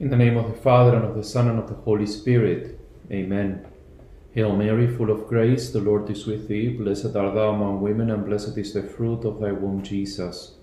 In 0.00 0.10
the 0.10 0.16
name 0.16 0.36
of 0.36 0.46
the 0.46 0.60
Father, 0.60 0.94
and 0.94 1.04
of 1.04 1.16
the 1.16 1.24
Son, 1.24 1.48
and 1.48 1.58
of 1.58 1.68
the 1.68 1.74
Holy 1.74 2.06
Spirit. 2.06 2.78
Amen. 3.10 3.66
Hail 4.30 4.54
Mary, 4.54 4.86
full 4.86 5.10
of 5.10 5.26
grace, 5.26 5.70
the 5.70 5.80
Lord 5.80 6.08
is 6.08 6.24
with 6.24 6.46
thee. 6.46 6.68
Blessed 6.68 7.16
art 7.16 7.34
thou 7.34 7.50
among 7.50 7.80
women, 7.80 8.08
and 8.12 8.24
blessed 8.24 8.56
is 8.56 8.74
the 8.74 8.84
fruit 8.84 9.24
of 9.24 9.40
thy 9.40 9.50
womb, 9.50 9.82
Jesus. 9.82 10.54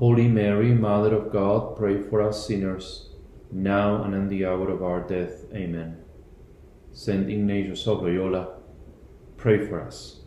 Holy 0.00 0.26
Mary, 0.26 0.74
Mother 0.74 1.14
of 1.14 1.30
God, 1.30 1.76
pray 1.76 2.02
for 2.02 2.20
us 2.20 2.48
sinners, 2.48 3.10
now 3.52 4.02
and 4.02 4.12
in 4.12 4.28
the 4.28 4.44
hour 4.44 4.68
of 4.70 4.82
our 4.82 5.06
death. 5.06 5.44
Amen. 5.54 6.02
Saint 6.92 7.30
Ignatius 7.30 7.86
of 7.86 8.02
Loyola, 8.02 8.56
pray 9.36 9.64
for 9.64 9.80
us. 9.80 10.22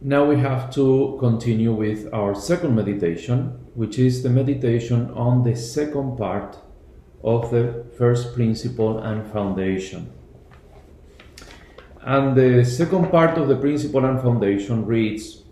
Now 0.00 0.24
we 0.26 0.36
have 0.36 0.72
to 0.74 1.16
continue 1.18 1.72
with 1.72 2.12
our 2.14 2.36
second 2.36 2.76
meditation, 2.76 3.58
which 3.74 3.98
is 3.98 4.22
the 4.22 4.30
meditation 4.30 5.10
on 5.10 5.42
the 5.42 5.56
second 5.56 6.16
part 6.16 6.58
of 7.24 7.50
the 7.50 7.84
first 7.96 8.34
principle 8.34 8.98
and 8.98 9.30
foundation. 9.32 10.12
And 12.02 12.36
the 12.36 12.64
second 12.64 13.10
part 13.10 13.38
of 13.38 13.48
the 13.48 13.56
principle 13.56 14.04
and 14.04 14.20
foundation 14.20 14.84
reads 14.84 15.44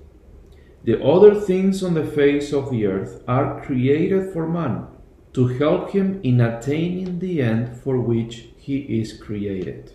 The 0.84 1.02
other 1.02 1.34
things 1.34 1.82
on 1.82 1.94
the 1.94 2.04
face 2.04 2.52
of 2.52 2.70
the 2.70 2.86
earth 2.86 3.22
are 3.28 3.62
created 3.64 4.32
for 4.32 4.48
man 4.48 4.88
to 5.32 5.46
help 5.46 5.92
him 5.92 6.20
in 6.24 6.40
attaining 6.40 7.20
the 7.20 7.40
end 7.40 7.76
for 7.76 8.00
which 8.00 8.48
he 8.56 8.78
is 9.00 9.12
created. 9.12 9.94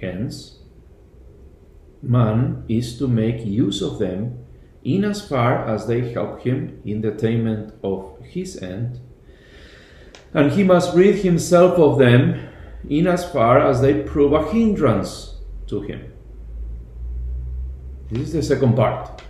Hence, 0.00 0.58
man 2.02 2.64
is 2.68 2.98
to 2.98 3.08
make 3.08 3.46
use 3.46 3.80
of 3.80 3.98
them 3.98 4.41
in 4.84 5.04
as 5.04 5.26
far 5.26 5.66
as 5.68 5.86
they 5.86 6.12
help 6.12 6.42
him 6.42 6.80
in 6.84 7.00
the 7.00 7.12
attainment 7.12 7.74
of 7.82 8.18
his 8.24 8.60
end, 8.62 9.00
and 10.34 10.52
he 10.52 10.64
must 10.64 10.94
rid 10.94 11.16
himself 11.16 11.78
of 11.78 11.98
them 11.98 12.48
in 12.88 13.06
as 13.06 13.30
far 13.30 13.58
as 13.60 13.80
they 13.80 14.02
prove 14.02 14.32
a 14.32 14.50
hindrance 14.50 15.36
to 15.66 15.82
him. 15.82 16.12
This 18.10 18.28
is 18.28 18.32
the 18.32 18.42
second 18.42 18.74
part. 18.76 19.22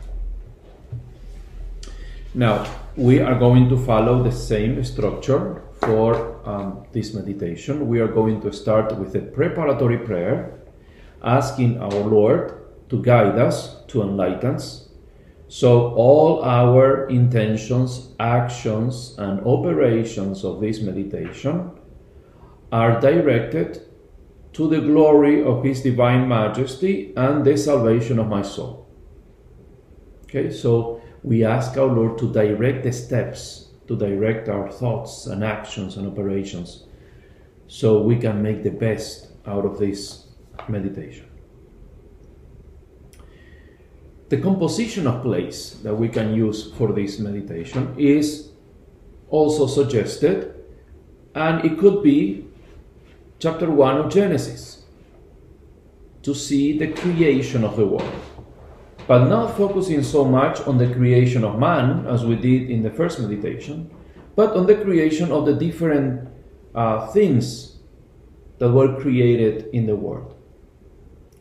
Now, 2.34 2.66
we 2.96 3.20
are 3.20 3.38
going 3.38 3.68
to 3.68 3.76
follow 3.76 4.22
the 4.22 4.32
same 4.32 4.82
structure 4.84 5.62
for 5.80 6.40
um, 6.48 6.86
this 6.92 7.14
meditation. 7.14 7.88
We 7.88 8.00
are 8.00 8.08
going 8.08 8.40
to 8.42 8.52
start 8.52 8.96
with 8.98 9.14
a 9.14 9.20
preparatory 9.20 9.98
prayer, 9.98 10.58
asking 11.22 11.78
our 11.78 11.90
Lord 11.90 12.58
to 12.88 13.02
guide 13.02 13.38
us, 13.38 13.84
to 13.88 14.02
enlighten 14.02 14.54
us, 14.54 14.88
so 15.52 15.92
all 15.96 16.42
our 16.44 17.06
intentions, 17.10 18.14
actions, 18.18 19.14
and 19.18 19.38
operations 19.40 20.44
of 20.44 20.62
this 20.62 20.80
meditation 20.80 21.70
are 22.72 22.98
directed 23.02 23.86
to 24.54 24.66
the 24.66 24.80
glory 24.80 25.44
of 25.44 25.62
His 25.62 25.82
Divine 25.82 26.26
Majesty 26.26 27.12
and 27.18 27.44
the 27.44 27.58
salvation 27.58 28.18
of 28.18 28.28
my 28.28 28.40
soul. 28.40 28.88
Okay, 30.24 30.50
so 30.50 31.02
we 31.22 31.44
ask 31.44 31.76
our 31.76 31.84
Lord 31.84 32.16
to 32.16 32.32
direct 32.32 32.82
the 32.82 32.92
steps, 32.92 33.72
to 33.88 33.94
direct 33.94 34.48
our 34.48 34.72
thoughts 34.72 35.26
and 35.26 35.44
actions 35.44 35.98
and 35.98 36.06
operations, 36.06 36.86
so 37.66 38.00
we 38.00 38.16
can 38.16 38.42
make 38.42 38.62
the 38.62 38.70
best 38.70 39.32
out 39.46 39.66
of 39.66 39.78
this 39.78 40.28
meditation. 40.66 41.31
The 44.32 44.40
composition 44.40 45.06
of 45.06 45.22
place 45.22 45.72
that 45.82 45.94
we 45.94 46.08
can 46.08 46.34
use 46.34 46.72
for 46.78 46.90
this 46.94 47.18
meditation 47.18 47.94
is 47.98 48.48
also 49.28 49.66
suggested, 49.66 50.54
and 51.34 51.62
it 51.66 51.78
could 51.78 52.02
be 52.02 52.46
chapter 53.38 53.70
1 53.70 53.98
of 53.98 54.10
Genesis 54.10 54.84
to 56.22 56.34
see 56.34 56.78
the 56.78 56.94
creation 56.94 57.62
of 57.62 57.76
the 57.76 57.84
world, 57.84 58.10
but 59.06 59.28
not 59.28 59.54
focusing 59.54 60.02
so 60.02 60.24
much 60.24 60.62
on 60.62 60.78
the 60.78 60.90
creation 60.94 61.44
of 61.44 61.58
man 61.58 62.06
as 62.06 62.24
we 62.24 62.34
did 62.34 62.70
in 62.70 62.82
the 62.82 62.90
first 62.90 63.20
meditation, 63.20 63.90
but 64.34 64.56
on 64.56 64.64
the 64.64 64.76
creation 64.76 65.30
of 65.30 65.44
the 65.44 65.52
different 65.52 66.26
uh, 66.74 67.06
things 67.08 67.80
that 68.56 68.70
were 68.70 68.98
created 68.98 69.68
in 69.74 69.84
the 69.84 69.94
world. 69.94 70.34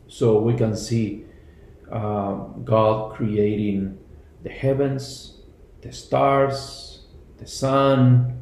So 0.08 0.42
we 0.42 0.52
can 0.52 0.76
see 0.76 1.24
uh, 1.92 2.34
God 2.64 3.14
creating 3.14 3.98
the 4.42 4.48
heavens, 4.48 5.42
the 5.82 5.92
stars, 5.92 7.04
the 7.36 7.46
sun, 7.46 8.40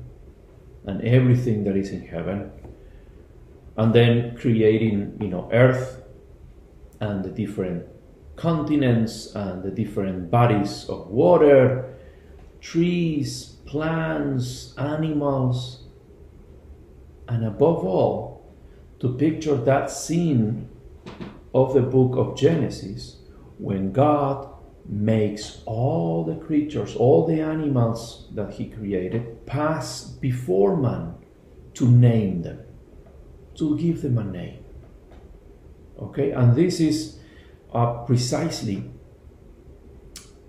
and 0.84 1.02
everything 1.02 1.64
that 1.64 1.76
is 1.76 1.90
in 1.90 2.06
heaven, 2.06 2.52
and 3.76 3.92
then 3.92 4.36
creating, 4.36 5.18
you 5.20 5.28
know, 5.28 5.48
earth 5.52 6.02
and 7.00 7.24
the 7.24 7.30
different 7.30 7.86
continents 8.36 9.34
and 9.34 9.62
the 9.62 9.70
different 9.70 10.30
bodies 10.30 10.88
of 10.88 11.08
water, 11.08 11.96
trees, 12.60 13.56
plants, 13.66 14.74
animals, 14.78 15.84
and 17.28 17.44
above 17.44 17.84
all, 17.84 18.54
to 19.00 19.08
picture 19.16 19.56
that 19.56 19.90
scene 19.90 20.68
of 21.52 21.74
the 21.74 21.82
book 21.82 22.16
of 22.16 22.36
Genesis 22.36 23.19
when 23.60 23.92
God 23.92 24.48
makes 24.88 25.62
all 25.66 26.24
the 26.24 26.36
creatures, 26.36 26.96
all 26.96 27.26
the 27.26 27.40
animals 27.40 28.28
that 28.34 28.54
He 28.54 28.68
created, 28.68 29.46
pass 29.46 30.02
before 30.02 30.76
man 30.76 31.14
to 31.74 31.86
name 31.86 32.42
them, 32.42 32.60
to 33.56 33.76
give 33.76 34.02
them 34.02 34.18
a 34.18 34.24
name. 34.24 34.64
Okay, 36.00 36.30
and 36.30 36.56
this 36.56 36.80
is 36.80 37.18
uh, 37.72 38.02
precisely 38.04 38.90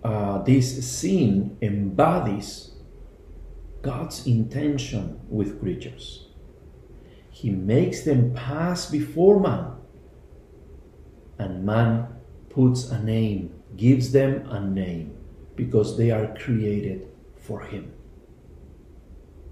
uh, 0.04 0.42
this 0.44 0.90
scene 0.90 1.58
embodies 1.62 2.72
God's 3.82 4.26
intention 4.26 5.20
with 5.30 5.60
creatures. 5.60 6.28
He 7.30 7.50
makes 7.50 8.02
them 8.02 8.34
pass 8.34 8.90
before 8.90 9.40
man, 9.40 9.74
and 11.38 11.66
man 11.66 12.08
puts 12.54 12.90
a 12.90 13.02
name, 13.02 13.54
gives 13.78 14.12
them 14.12 14.48
a 14.50 14.60
name, 14.60 15.18
because 15.56 15.98
they 15.98 16.12
are 16.12 16.36
created 16.38 17.08
for 17.40 17.62
Him. 17.62 17.94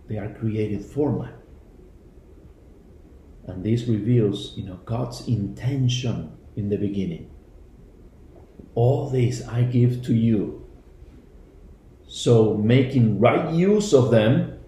They 0.08 0.18
are 0.18 0.34
created 0.34 0.84
for 0.84 1.12
man. 1.12 1.34
And 3.46 3.64
this 3.64 3.86
reveals, 3.86 4.54
you 4.58 4.66
know, 4.66 4.80
God's 4.86 5.28
intention 5.28 6.38
in 6.56 6.70
the 6.70 6.78
beginning. 6.78 7.30
All 8.76 9.10
this 9.10 9.48
I 9.48 9.64
give 9.64 10.04
to 10.04 10.14
you. 10.14 10.68
So, 12.08 12.56
making 12.56 13.20
right 13.20 13.54
use 13.54 13.94
of 13.94 14.10
them, 14.10 14.60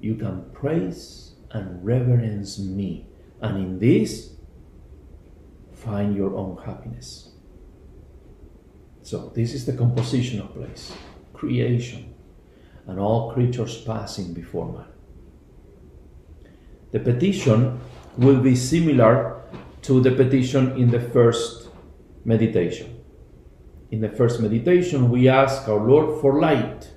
you 0.00 0.14
can 0.14 0.50
praise 0.52 1.32
and 1.50 1.84
reverence 1.84 2.58
me. 2.58 3.06
And 3.40 3.58
in 3.58 3.78
this, 3.78 4.32
find 5.72 6.14
your 6.14 6.34
own 6.36 6.58
happiness. 6.64 7.35
So, 9.06 9.30
this 9.36 9.54
is 9.54 9.64
the 9.64 9.72
composition 9.72 10.40
of 10.40 10.52
place, 10.52 10.92
creation, 11.32 12.12
and 12.88 12.98
all 12.98 13.32
creatures 13.32 13.80
passing 13.82 14.34
before 14.34 14.66
man. 14.66 14.88
The 16.90 16.98
petition 16.98 17.78
will 18.18 18.40
be 18.40 18.56
similar 18.56 19.42
to 19.82 20.00
the 20.00 20.10
petition 20.10 20.76
in 20.76 20.90
the 20.90 20.98
first 20.98 21.68
meditation. 22.24 23.00
In 23.92 24.00
the 24.00 24.08
first 24.08 24.40
meditation, 24.40 25.08
we 25.08 25.28
ask 25.28 25.68
our 25.68 25.78
Lord 25.78 26.20
for 26.20 26.40
light. 26.40 26.90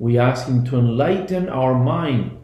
We 0.00 0.18
ask 0.18 0.48
Him 0.48 0.64
to 0.64 0.76
enlighten 0.76 1.48
our 1.50 1.78
mind, 1.78 2.36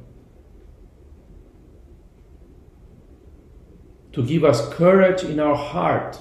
to 4.12 4.24
give 4.24 4.44
us 4.44 4.72
courage 4.72 5.24
in 5.24 5.40
our 5.40 5.56
heart 5.56 6.20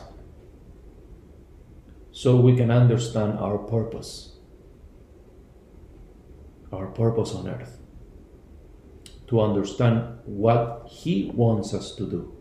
so 2.18 2.36
we 2.36 2.56
can 2.56 2.72
understand 2.72 3.38
our 3.38 3.60
purpose, 3.60 4.38
our 6.72 6.88
purpose 6.88 7.36
on 7.36 7.48
earth, 7.48 7.78
to 9.28 9.40
understand 9.40 10.18
what 10.26 10.88
He 10.90 11.30
wants 11.36 11.76
us 11.76 11.94
to 11.94 12.10
do, 12.10 12.36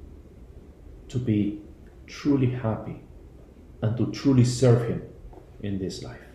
to 1.09 1.19
be 1.19 1.61
truly 2.07 2.53
happy 2.53 3.03
and 3.83 3.99
to 3.99 4.11
truly 4.13 4.47
serve 4.47 4.89
Him 4.89 5.03
in 5.61 5.79
this 5.79 6.03
life. 6.03 6.31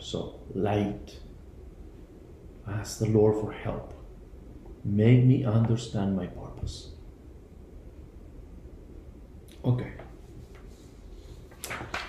So, 0.00 0.40
light. 0.52 1.20
Ask 2.66 2.98
the 2.98 3.06
Lord 3.06 3.40
for 3.40 3.52
help. 3.52 3.94
Make 4.84 5.24
me 5.24 5.44
understand 5.44 6.16
my 6.16 6.26
purpose. 6.26 6.94
Okay. 9.64 9.92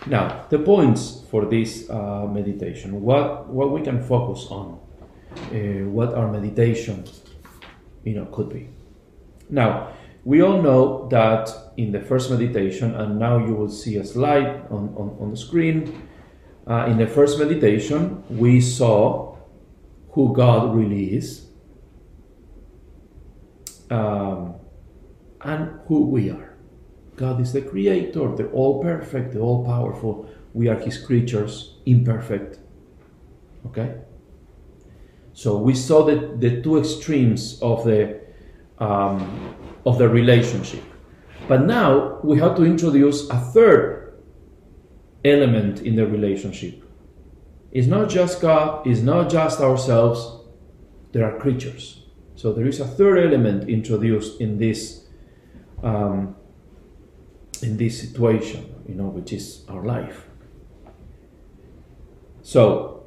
Now, 0.06 0.46
the 0.50 0.60
points 0.60 1.24
for 1.30 1.46
this 1.46 1.90
uh, 1.90 2.26
meditation, 2.26 3.02
what, 3.02 3.48
what 3.48 3.72
we 3.72 3.82
can 3.82 4.02
focus 4.04 4.48
on, 4.50 4.80
uh, 5.36 5.90
what 5.90 6.14
our 6.14 6.32
meditation, 6.32 7.04
you 8.04 8.16
know, 8.16 8.26
could 8.26 8.50
be. 8.50 8.70
Now, 9.50 9.94
we 10.24 10.42
all 10.42 10.62
know 10.62 11.08
that 11.10 11.50
in 11.78 11.92
the 11.92 12.00
first 12.00 12.30
meditation, 12.30 12.96
and 12.96 13.20
now 13.20 13.38
you 13.46 13.54
will 13.56 13.70
see 13.70 13.98
a 13.98 14.06
slide 14.06 14.66
on, 14.70 14.94
on, 14.96 15.18
on 15.20 15.32
the 15.32 15.38
screen. 15.38 16.08
Uh, 16.68 16.86
in 16.88 16.98
the 16.98 17.08
first 17.08 17.40
meditation, 17.40 18.24
we 18.30 18.62
saw 18.62 19.36
who 20.12 20.34
God 20.34 20.76
really 20.76 21.16
is 21.16 21.48
um, 23.90 24.56
and 25.42 25.80
who 25.88 26.06
we 26.08 26.30
are. 26.30 26.49
God 27.20 27.42
is 27.42 27.52
the 27.52 27.62
creator, 27.62 28.34
the 28.34 28.48
all 28.52 28.82
perfect, 28.82 29.34
the 29.34 29.42
all 29.42 29.66
powerful. 29.66 30.30
We 30.54 30.70
are 30.70 30.80
his 30.80 30.98
creatures, 30.98 31.76
imperfect. 31.86 32.60
Okay? 33.66 33.96
So 35.34 35.58
we 35.58 35.76
saw 35.76 36.06
the, 36.06 36.16
the 36.38 36.62
two 36.62 36.80
extremes 36.80 37.60
of 37.62 37.84
the 37.84 38.22
um, 38.78 39.54
of 39.86 39.98
the 39.98 40.08
relationship. 40.08 40.84
But 41.50 41.66
now 41.66 42.20
we 42.24 42.40
have 42.40 42.56
to 42.56 42.64
introduce 42.64 43.30
a 43.30 43.38
third 43.38 44.24
element 45.26 45.82
in 45.82 45.98
the 45.98 46.08
relationship. 46.08 46.86
It's 47.74 47.88
not 47.88 48.08
just 48.08 48.40
God, 48.40 48.88
it's 48.88 49.02
not 49.02 49.30
just 49.30 49.60
ourselves, 49.60 50.40
there 51.12 51.26
are 51.26 51.38
creatures. 51.38 52.06
So 52.36 52.54
there 52.54 52.66
is 52.66 52.80
a 52.80 52.88
third 52.88 53.18
element 53.20 53.70
introduced 53.70 54.40
in 54.40 54.58
this 54.58 55.04
um, 55.84 56.36
in 57.64 57.78
this 57.78 58.00
situation, 58.00 58.84
you 58.88 58.96
know, 58.96 59.08
which 59.08 59.34
is 59.34 59.66
our 59.68 59.84
life. 59.84 60.26
So 62.42 63.04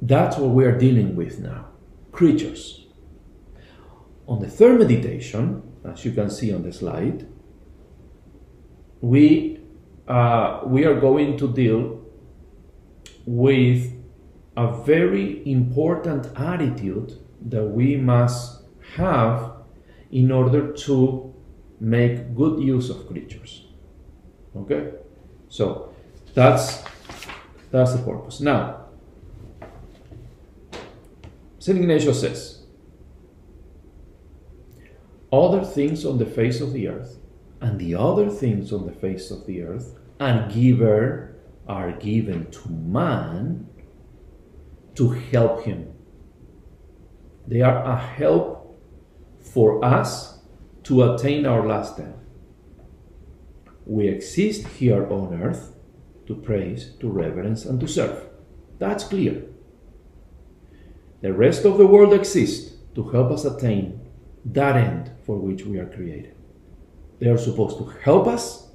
that's 0.00 0.36
what 0.36 0.50
we 0.50 0.64
are 0.64 0.76
dealing 0.76 1.16
with 1.16 1.38
now 1.40 1.68
creatures. 2.18 2.86
On 4.26 4.40
the 4.40 4.48
third 4.48 4.80
meditation, 4.80 5.62
as 5.84 6.04
you 6.04 6.10
can 6.10 6.28
see 6.28 6.52
on 6.52 6.64
the 6.64 6.72
slide, 6.72 7.28
we, 9.00 9.60
uh, 10.08 10.62
we 10.66 10.84
are 10.84 10.98
going 10.98 11.36
to 11.38 11.46
deal 11.52 12.02
with 13.24 13.92
a 14.56 14.72
very 14.82 15.48
important 15.48 16.26
attitude 16.36 17.12
that 17.40 17.62
we 17.64 17.94
must 17.94 18.64
have 18.96 19.52
in 20.10 20.32
order 20.32 20.72
to 20.72 21.27
make 21.80 22.34
good 22.34 22.60
use 22.60 22.90
of 22.90 23.06
creatures. 23.06 23.66
Okay? 24.56 24.92
So 25.48 25.94
that's 26.34 26.82
that's 27.70 27.92
the 27.94 28.02
purpose. 28.02 28.40
Now, 28.40 28.86
St. 31.58 31.78
Ignatius 31.78 32.20
says, 32.20 32.62
other 35.32 35.62
things 35.64 36.06
on 36.06 36.18
the 36.18 36.24
face 36.24 36.60
of 36.60 36.72
the 36.72 36.88
earth 36.88 37.18
and 37.60 37.78
the 37.78 37.94
other 37.94 38.30
things 38.30 38.72
on 38.72 38.86
the 38.86 38.92
face 38.92 39.30
of 39.30 39.46
the 39.46 39.62
earth 39.62 39.98
and 40.18 40.50
giver 40.52 41.36
are 41.66 41.92
given 41.92 42.50
to 42.50 42.68
man 42.70 43.68
to 44.94 45.10
help 45.10 45.64
him. 45.64 45.92
They 47.46 47.60
are 47.60 47.84
a 47.84 47.96
help 47.96 48.80
for 49.38 49.84
us 49.84 50.37
to 50.88 51.02
attain 51.02 51.44
our 51.44 51.66
last 51.66 51.98
end. 52.00 52.14
We 53.84 54.08
exist 54.08 54.66
here 54.68 55.06
on 55.12 55.38
earth 55.38 55.74
to 56.26 56.34
praise, 56.34 56.92
to 57.00 57.10
reverence, 57.10 57.66
and 57.66 57.78
to 57.80 57.86
serve. 57.86 58.26
That's 58.78 59.04
clear. 59.04 59.44
The 61.20 61.34
rest 61.34 61.66
of 61.66 61.76
the 61.76 61.86
world 61.86 62.14
exists 62.14 62.76
to 62.94 63.02
help 63.10 63.30
us 63.30 63.44
attain 63.44 64.00
that 64.46 64.76
end 64.76 65.10
for 65.26 65.36
which 65.36 65.66
we 65.66 65.78
are 65.78 65.92
created. 65.94 66.34
They 67.20 67.28
are 67.28 67.36
supposed 67.36 67.76
to 67.76 67.92
help 68.02 68.26
us, 68.26 68.70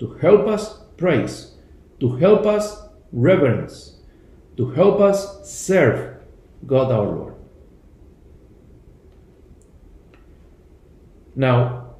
to 0.00 0.14
help 0.20 0.46
us 0.46 0.80
praise, 0.98 1.54
to 2.00 2.16
help 2.16 2.44
us 2.44 2.82
reverence, 3.10 4.02
to 4.58 4.70
help 4.72 5.00
us 5.00 5.48
serve 5.50 6.16
God 6.66 6.92
our 6.92 7.06
Lord. 7.06 7.39
Now, 11.40 11.94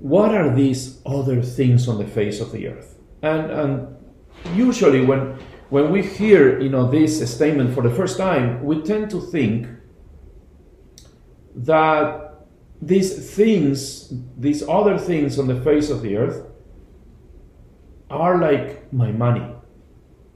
what 0.00 0.34
are 0.34 0.54
these 0.54 1.00
other 1.06 1.40
things 1.40 1.88
on 1.88 1.96
the 1.96 2.06
face 2.06 2.42
of 2.42 2.52
the 2.52 2.68
earth? 2.68 2.98
And, 3.22 3.50
and 3.50 3.96
usually 4.54 5.02
when, 5.02 5.38
when 5.70 5.90
we 5.90 6.02
hear 6.02 6.60
you 6.60 6.68
know, 6.68 6.90
this 6.90 7.34
statement 7.34 7.74
for 7.74 7.82
the 7.82 7.94
first 7.94 8.18
time, 8.18 8.62
we 8.62 8.82
tend 8.82 9.08
to 9.12 9.20
think 9.22 9.66
that 11.54 12.34
these 12.82 13.34
things, 13.34 14.12
these 14.36 14.62
other 14.68 14.98
things 14.98 15.38
on 15.38 15.46
the 15.46 15.58
face 15.62 15.88
of 15.88 16.02
the 16.02 16.18
earth, 16.18 16.46
are 18.10 18.36
like 18.36 18.92
my 18.92 19.10
money, 19.10 19.54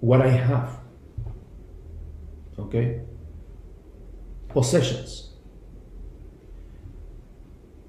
what 0.00 0.23
I 0.23 0.29
have. 0.29 0.79
Okay? 2.59 3.02
Possessions. 4.49 5.25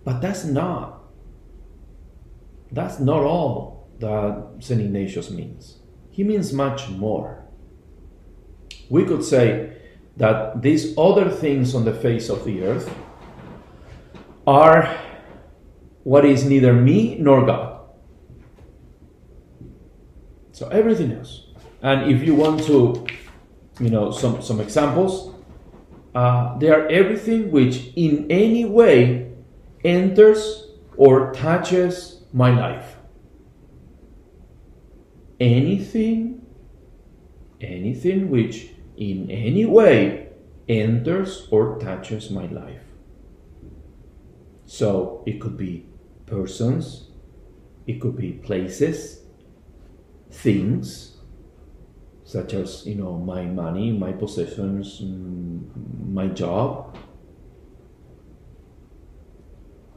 But 0.08 0.22
that's 0.22 0.46
not 0.46 1.04
that's 2.72 2.98
not 2.98 3.24
all 3.24 3.90
that 4.00 4.56
St. 4.60 4.80
Ignatius 4.80 5.30
means. 5.30 5.80
He 6.10 6.24
means 6.24 6.54
much 6.54 6.88
more. 6.88 7.44
We 8.90 9.04
could 9.04 9.26
say 9.26 9.74
that 10.16 10.62
these 10.62 10.98
other 10.98 11.30
things 11.30 11.76
on 11.76 11.84
the 11.84 11.94
face 11.94 12.30
of 12.30 12.46
the 12.46 12.64
earth 12.64 12.90
are 14.48 14.98
what 16.04 16.24
is 16.24 16.46
neither 16.46 16.72
me 16.72 17.18
nor 17.20 17.46
God. 17.46 17.82
So 20.54 20.70
everything 20.70 21.12
else. 21.12 21.48
And 21.82 22.10
if 22.10 22.24
you 22.24 22.34
want 22.34 22.64
to, 22.64 23.06
you 23.82 23.90
know, 23.90 24.12
some, 24.12 24.42
some 24.42 24.62
examples, 24.62 25.36
uh, 26.16 26.58
they 26.60 26.70
are 26.70 26.88
everything 26.88 27.52
which 27.52 27.92
in 27.98 28.32
any 28.32 28.64
way 28.64 29.27
enters 29.88 30.68
or 30.98 31.32
touches 31.32 32.22
my 32.34 32.52
life. 32.54 32.98
Anything, 35.40 36.46
anything 37.62 38.30
which 38.30 38.70
in 38.98 39.32
any 39.32 39.64
way 39.66 40.30
enters 40.68 41.48
or 41.52 41.80
touches 41.80 42.30
my 42.30 42.48
life. 42.48 42.82
So 44.66 45.24
it 45.26 45.40
could 45.40 45.56
be 45.56 45.86
persons, 46.26 47.12
it 47.86 48.02
could 48.02 48.18
be 48.18 48.34
places, 48.34 49.22
things, 50.30 51.18
such 52.26 52.54
as 52.54 52.86
you 52.86 52.96
know 52.96 53.18
my 53.18 53.46
money, 53.46 53.94
my 53.94 54.12
possessions, 54.12 55.00
mm, 55.02 55.62
my 56.12 56.28
job, 56.28 56.98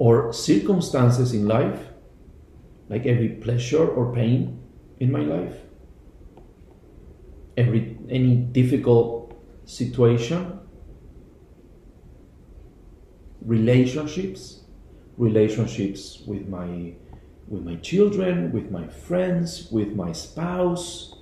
or 0.01 0.33
circumstances 0.33 1.35
in 1.35 1.47
life, 1.47 1.89
like 2.89 3.05
every 3.05 3.29
pleasure 3.29 3.87
or 3.87 4.15
pain 4.15 4.59
in 4.99 5.13
my 5.13 5.21
life, 5.21 5.57
every 7.59 7.99
any 8.09 8.35
difficult 8.37 9.37
situation, 9.67 10.59
relationships, 13.43 14.65
relationships 15.19 16.23
with 16.27 16.49
my 16.49 16.95
with 17.47 17.63
my 17.63 17.77
children, 17.77 18.53
with 18.53 18.71
my 18.71 18.87
friends, 18.87 19.69
with 19.71 19.95
my 19.95 20.13
spouse, 20.13 21.15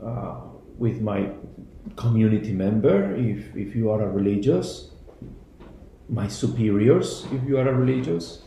uh, 0.00 0.42
with 0.78 1.00
my 1.00 1.30
community 1.96 2.52
member, 2.52 3.16
if, 3.16 3.56
if 3.56 3.74
you 3.74 3.90
are 3.90 4.02
a 4.02 4.08
religious, 4.08 4.91
my 6.12 6.28
superiors, 6.28 7.26
if 7.32 7.42
you 7.48 7.56
are 7.56 7.66
a 7.66 7.74
religious, 7.74 8.42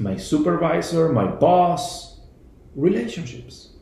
my 0.00 0.16
supervisor, 0.16 1.12
my 1.12 1.26
boss, 1.26 2.20
relationships. 2.74 3.74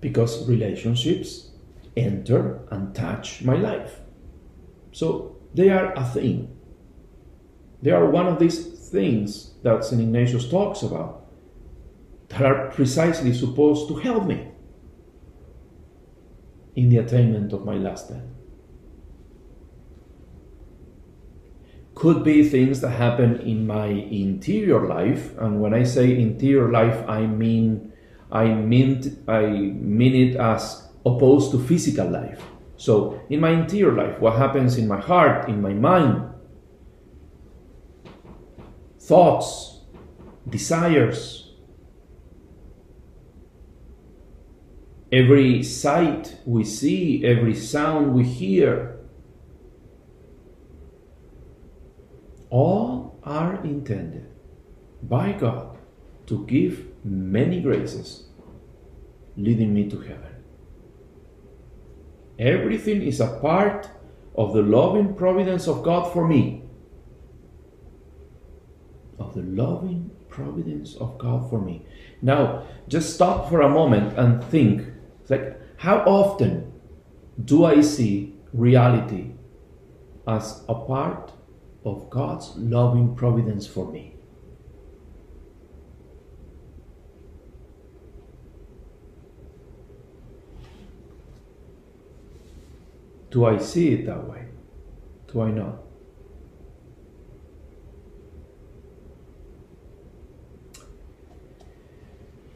Because 0.00 0.48
relationships 0.48 1.50
enter 1.96 2.60
and 2.70 2.94
touch 2.94 3.42
my 3.42 3.56
life. 3.56 3.98
So 4.92 5.36
they 5.52 5.68
are 5.70 5.92
a 5.94 6.04
thing. 6.04 6.56
They 7.82 7.90
are 7.90 8.08
one 8.08 8.28
of 8.28 8.38
these 8.38 8.88
things 8.88 9.54
that 9.64 9.84
St. 9.84 10.00
Ignatius 10.00 10.48
talks 10.48 10.82
about 10.82 11.26
that 12.28 12.42
are 12.42 12.70
precisely 12.70 13.34
supposed 13.34 13.88
to 13.88 13.96
help 13.96 14.26
me 14.26 14.46
in 16.76 16.88
the 16.88 16.98
attainment 16.98 17.52
of 17.52 17.64
my 17.64 17.74
last 17.74 18.12
end. 18.12 18.39
Could 22.00 22.24
be 22.24 22.48
things 22.48 22.80
that 22.80 22.92
happen 22.92 23.38
in 23.40 23.66
my 23.66 23.88
interior 23.88 24.86
life. 24.86 25.36
And 25.36 25.60
when 25.60 25.74
I 25.74 25.82
say 25.82 26.18
interior 26.18 26.72
life, 26.72 27.06
I 27.06 27.26
mean 27.26 27.92
I 28.32 28.46
mean 28.54 29.22
I 29.28 29.42
mean 29.42 30.14
it 30.14 30.36
as 30.36 30.88
opposed 31.04 31.52
to 31.52 31.58
physical 31.58 32.08
life. 32.08 32.42
So 32.78 33.20
in 33.28 33.40
my 33.40 33.50
interior 33.50 33.92
life, 33.92 34.18
what 34.18 34.38
happens 34.38 34.78
in 34.78 34.88
my 34.88 34.98
heart, 34.98 35.50
in 35.50 35.60
my 35.60 35.74
mind, 35.74 36.32
thoughts, 38.98 39.80
desires, 40.48 41.52
every 45.12 45.62
sight 45.62 46.38
we 46.46 46.64
see, 46.64 47.26
every 47.26 47.54
sound 47.54 48.14
we 48.14 48.24
hear, 48.24 48.99
all 52.50 53.18
are 53.22 53.62
intended 53.64 54.26
by 55.02 55.32
God 55.32 55.78
to 56.26 56.44
give 56.46 56.86
many 57.04 57.60
graces 57.60 58.24
leading 59.36 59.72
me 59.72 59.88
to 59.88 60.00
heaven. 60.00 60.34
Everything 62.38 63.02
is 63.02 63.20
a 63.20 63.38
part 63.40 63.88
of 64.34 64.52
the 64.52 64.62
loving 64.62 65.14
providence 65.14 65.68
of 65.68 65.82
God 65.82 66.12
for 66.12 66.26
me. 66.26 66.62
Of 69.18 69.34
the 69.34 69.42
loving 69.42 70.10
providence 70.28 70.94
of 70.96 71.18
God 71.18 71.48
for 71.50 71.60
me. 71.60 71.84
Now, 72.22 72.66
just 72.88 73.14
stop 73.14 73.48
for 73.48 73.60
a 73.60 73.68
moment 73.68 74.16
and 74.18 74.42
think 74.44 74.86
like, 75.28 75.60
how 75.76 75.98
often 75.98 76.72
do 77.44 77.64
I 77.64 77.80
see 77.80 78.34
reality 78.52 79.32
as 80.26 80.62
a 80.68 80.74
part 80.74 81.32
of 81.84 82.10
God's 82.10 82.56
loving 82.56 83.14
providence 83.14 83.66
for 83.66 83.90
me. 83.90 84.14
Do 93.30 93.44
I 93.44 93.58
see 93.58 93.92
it 93.94 94.06
that 94.06 94.28
way? 94.28 94.46
Do 95.32 95.40
I 95.40 95.50
not? 95.50 95.76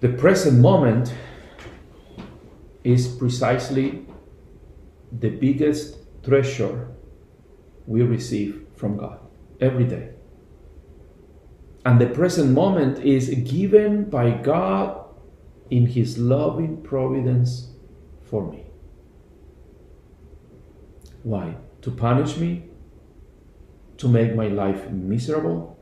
The 0.01 0.09
present 0.09 0.59
moment 0.59 1.15
is 2.83 3.07
precisely 3.09 4.05
the 5.11 5.31
biggest 5.31 5.97
treasure 6.23 6.89
we 7.87 8.03
receive 8.03 8.64
from 8.85 8.99
God 8.99 9.19
every 9.63 9.85
day. 9.85 10.11
And 11.87 11.99
the 11.99 12.07
present 12.07 12.51
moment 12.51 12.99
is 12.99 13.31
given 13.31 14.11
by 14.11 14.31
God 14.31 15.07
in 15.71 15.87
His 15.87 16.19
loving 16.19 16.83
providence 16.83 17.71
for 18.25 18.47
me. 18.53 18.67
Why? 21.23 21.57
To 21.81 21.91
punish 21.91 22.37
me? 22.37 22.65
To 23.97 24.07
make 24.07 24.35
my 24.35 24.49
life 24.49 24.91
miserable? 24.91 25.79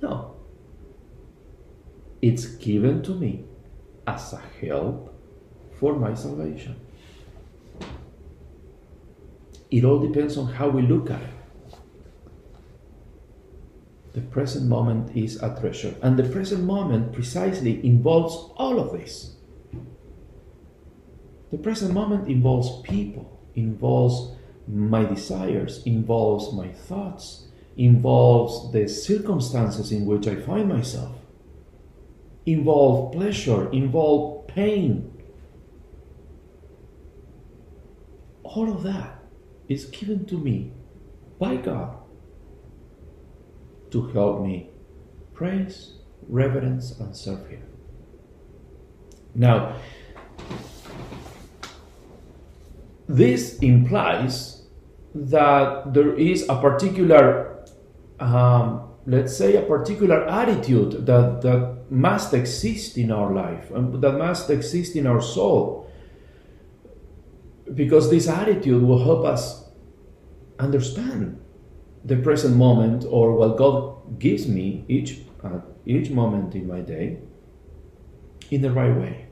No. 0.00 0.34
It's 2.20 2.46
given 2.46 3.04
to 3.04 3.14
me 3.14 3.44
as 4.04 4.32
a 4.32 4.42
help 4.60 5.14
for 5.78 5.94
my 5.94 6.14
salvation. 6.14 6.74
It 9.70 9.84
all 9.84 10.00
depends 10.00 10.36
on 10.36 10.46
how 10.46 10.68
we 10.68 10.82
look 10.82 11.08
at 11.08 11.22
it. 11.22 11.41
The 14.14 14.20
present 14.20 14.68
moment 14.68 15.16
is 15.16 15.42
a 15.42 15.58
treasure. 15.58 15.94
And 16.02 16.18
the 16.18 16.28
present 16.28 16.64
moment 16.64 17.12
precisely 17.12 17.84
involves 17.84 18.52
all 18.56 18.78
of 18.78 18.92
this. 18.92 19.36
The 21.50 21.58
present 21.58 21.94
moment 21.94 22.28
involves 22.28 22.82
people, 22.82 23.40
involves 23.54 24.36
my 24.68 25.04
desires, 25.04 25.82
involves 25.86 26.52
my 26.52 26.68
thoughts, 26.68 27.46
involves 27.76 28.72
the 28.72 28.86
circumstances 28.86 29.92
in 29.92 30.06
which 30.06 30.26
I 30.26 30.36
find 30.36 30.68
myself, 30.68 31.16
involve 32.44 33.12
pleasure, 33.12 33.70
involve 33.70 34.46
pain. 34.46 35.10
All 38.42 38.70
of 38.70 38.82
that 38.82 39.22
is 39.68 39.86
given 39.86 40.26
to 40.26 40.38
me 40.38 40.72
by 41.38 41.56
God 41.56 42.01
to 43.92 44.08
help 44.08 44.42
me 44.42 44.70
praise, 45.34 45.92
reverence, 46.28 46.98
and 46.98 47.16
serve 47.16 47.46
Him. 47.48 47.62
Now, 49.34 49.76
this 53.08 53.58
implies 53.58 54.62
that 55.14 55.92
there 55.92 56.14
is 56.14 56.48
a 56.48 56.60
particular, 56.60 57.64
um, 58.20 58.88
let's 59.06 59.36
say, 59.36 59.56
a 59.56 59.62
particular 59.62 60.26
attitude 60.26 61.06
that, 61.06 61.42
that 61.42 61.84
must 61.90 62.32
exist 62.32 62.96
in 62.96 63.10
our 63.10 63.32
life 63.32 63.70
and 63.70 64.00
that 64.02 64.12
must 64.12 64.48
exist 64.48 64.96
in 64.96 65.06
our 65.06 65.20
soul. 65.20 65.90
Because 67.74 68.10
this 68.10 68.28
attitude 68.28 68.82
will 68.82 69.02
help 69.02 69.24
us 69.24 69.64
understand 70.58 71.41
the 72.04 72.16
present 72.16 72.56
moment 72.56 73.04
or 73.08 73.34
what 73.34 73.56
God 73.56 74.18
gives 74.18 74.46
me 74.46 74.84
each 74.88 75.20
uh, 75.44 75.60
each 75.86 76.10
moment 76.10 76.54
in 76.54 76.66
my 76.66 76.80
day 76.80 77.18
in 78.50 78.62
the 78.62 78.70
right 78.70 78.94
way. 78.96 79.26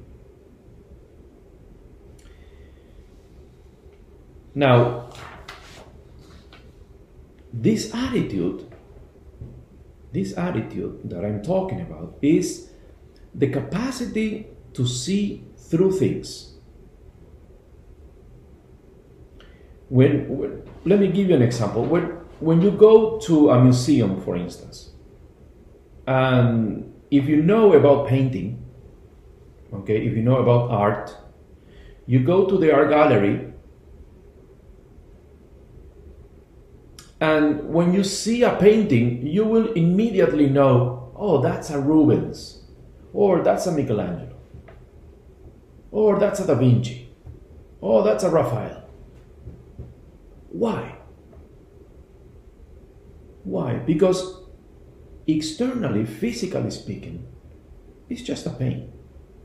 Now, 4.55 5.11
this 7.53 7.95
attitude, 7.95 8.67
this 10.13 10.37
attitude 10.37 11.01
that 11.05 11.25
I'm 11.25 11.43
talking 11.43 11.81
about 11.81 12.19
is 12.23 12.71
the 13.35 13.49
capacity 13.49 14.49
to 14.75 14.87
see 14.87 15.45
through 15.57 15.93
things. 15.93 16.55
When, 19.89 20.29
when 20.29 20.63
let 20.85 20.99
me 21.01 21.09
give 21.09 21.29
you 21.29 21.35
an 21.35 21.43
example. 21.43 21.85
When 21.85 22.20
when 22.41 22.61
you 22.63 22.71
go 22.71 23.19
to 23.21 23.51
a 23.51 23.63
museum, 23.63 24.21
for 24.23 24.37
instance, 24.37 24.91
and 26.07 26.93
if 27.11 27.27
you 27.27 27.43
know 27.43 27.75
about 27.75 28.09
painting, 28.09 28.65
okay, 29.73 30.05
if 30.07 30.17
you 30.17 30.23
know 30.23 30.37
about 30.37 30.71
art, 30.71 31.17
you 32.07 32.21
go 32.21 32.47
to 32.47 32.59
the 32.59 32.73
art 32.73 32.91
gallery, 32.91 33.53
and 37.21 37.69
when 37.69 37.93
you 37.93 38.03
see 38.03 38.43
a 38.43 38.57
painting, 38.57 39.27
you 39.27 39.45
will 39.45 39.73
immediately 39.73 40.49
know, 40.49 41.13
oh, 41.15 41.43
that's 41.43 41.71
a 41.71 41.79
Rubens, 41.79 42.65
or 43.13 43.43
that's 43.43 43.67
a 43.67 43.73
Michelangelo, 43.73 44.35
or 45.91 46.19
that's 46.19 46.41
a 46.41 46.47
Da 46.47 46.55
Vinci, 46.55 47.13
or 47.81 48.03
that's 48.03 48.25
a 48.25 48.31
Raphael. 48.31 48.89
Why? 50.49 51.00
Why? 53.45 53.75
Because 53.75 54.43
externally, 55.27 56.05
physically 56.05 56.71
speaking, 56.71 57.27
it's 58.09 58.23
just 58.23 58.47
a 58.47 58.51
paint. 58.51 58.91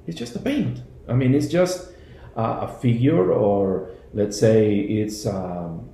It's 0.08 0.18
just 0.18 0.36
a 0.36 0.40
paint. 0.40 0.82
I 1.08 1.14
mean, 1.14 1.34
it's 1.34 1.48
just 1.48 1.92
a, 2.36 2.42
a 2.42 2.68
figure, 2.68 3.32
or 3.32 3.92
let's 4.14 4.40
say 4.40 4.76
it's, 4.80 5.26
um, 5.26 5.90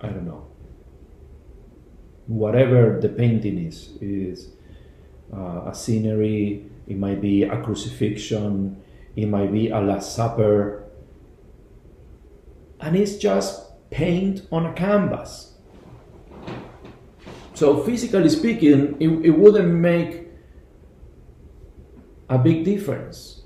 I 0.00 0.08
don't 0.08 0.26
know, 0.26 0.46
whatever 2.26 3.00
the 3.00 3.08
painting 3.08 3.58
is, 3.58 3.90
is 4.00 4.50
uh, 5.32 5.66
a 5.66 5.74
scenery, 5.74 6.66
it 6.86 6.96
might 6.96 7.20
be 7.20 7.42
a 7.44 7.60
crucifixion, 7.62 8.82
it 9.16 9.26
might 9.26 9.52
be 9.52 9.68
a 9.70 9.80
Last 9.80 10.14
Supper, 10.14 10.84
and 12.80 12.96
it's 12.96 13.16
just 13.16 13.90
paint 13.90 14.46
on 14.50 14.66
a 14.66 14.72
canvas. 14.72 15.51
So 17.62 17.80
physically 17.84 18.28
speaking, 18.28 18.96
it, 18.98 19.26
it 19.26 19.30
wouldn't 19.30 19.72
make 19.72 20.26
a 22.28 22.36
big 22.36 22.64
difference 22.64 23.42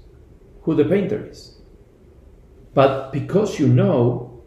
who 0.63 0.75
the 0.75 0.87
painter 0.87 1.29
is. 1.29 1.61
But 2.73 3.13
because 3.13 3.61
you 3.61 3.69
know, 3.69 4.43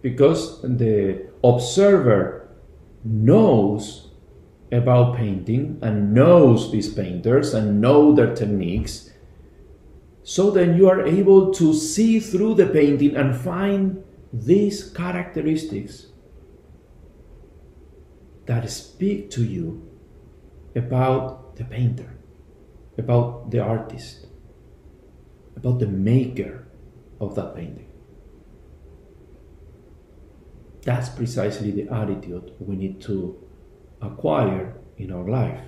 because 0.00 0.62
the 0.62 1.26
observer 1.42 2.54
knows 3.02 4.12
about 4.70 5.16
painting 5.16 5.80
and 5.82 6.14
knows 6.14 6.70
these 6.70 6.94
painters 6.94 7.52
and 7.52 7.80
know 7.80 8.14
their 8.14 8.32
techniques, 8.32 9.10
so 10.22 10.52
then 10.52 10.76
you 10.76 10.88
are 10.88 11.04
able 11.04 11.52
to 11.54 11.74
see 11.74 12.20
through 12.20 12.54
the 12.54 12.66
painting 12.66 13.16
and 13.16 13.34
find 13.34 14.04
these 14.32 14.88
characteristics 14.90 16.13
that 18.46 18.68
speak 18.70 19.30
to 19.30 19.44
you 19.44 19.90
about 20.76 21.56
the 21.56 21.64
painter, 21.64 22.16
about 22.98 23.50
the 23.50 23.60
artist, 23.60 24.26
about 25.56 25.78
the 25.78 25.86
maker 25.86 26.66
of 27.20 27.34
that 27.36 27.54
painting. 27.54 27.90
That's 30.82 31.08
precisely 31.08 31.70
the 31.70 31.88
attitude 31.88 32.52
we 32.58 32.76
need 32.76 33.00
to 33.02 33.42
acquire 34.02 34.76
in 34.98 35.10
our 35.12 35.28
life 35.28 35.60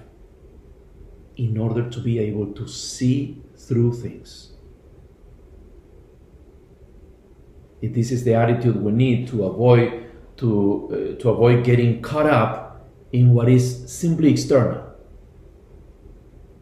in 1.37 1.57
order 1.57 1.89
to 1.89 2.01
be 2.01 2.19
able 2.19 2.53
to 2.53 2.67
see 2.69 3.43
through 3.57 3.95
things. 3.95 4.53
If 7.81 7.95
this 7.95 8.11
is 8.11 8.25
the 8.25 8.35
attitude 8.35 8.77
we 8.77 8.93
need 8.93 9.29
to 9.29 9.45
avoid 9.45 10.05
to, 10.39 11.17
uh, 11.17 11.21
to 11.23 11.31
avoid 11.31 11.65
getting 11.65 12.03
caught 12.03 12.27
up 12.27 12.66
in 13.17 13.35
what 13.35 13.49
is 13.49 13.91
simply 13.91 14.31
external 14.31 14.87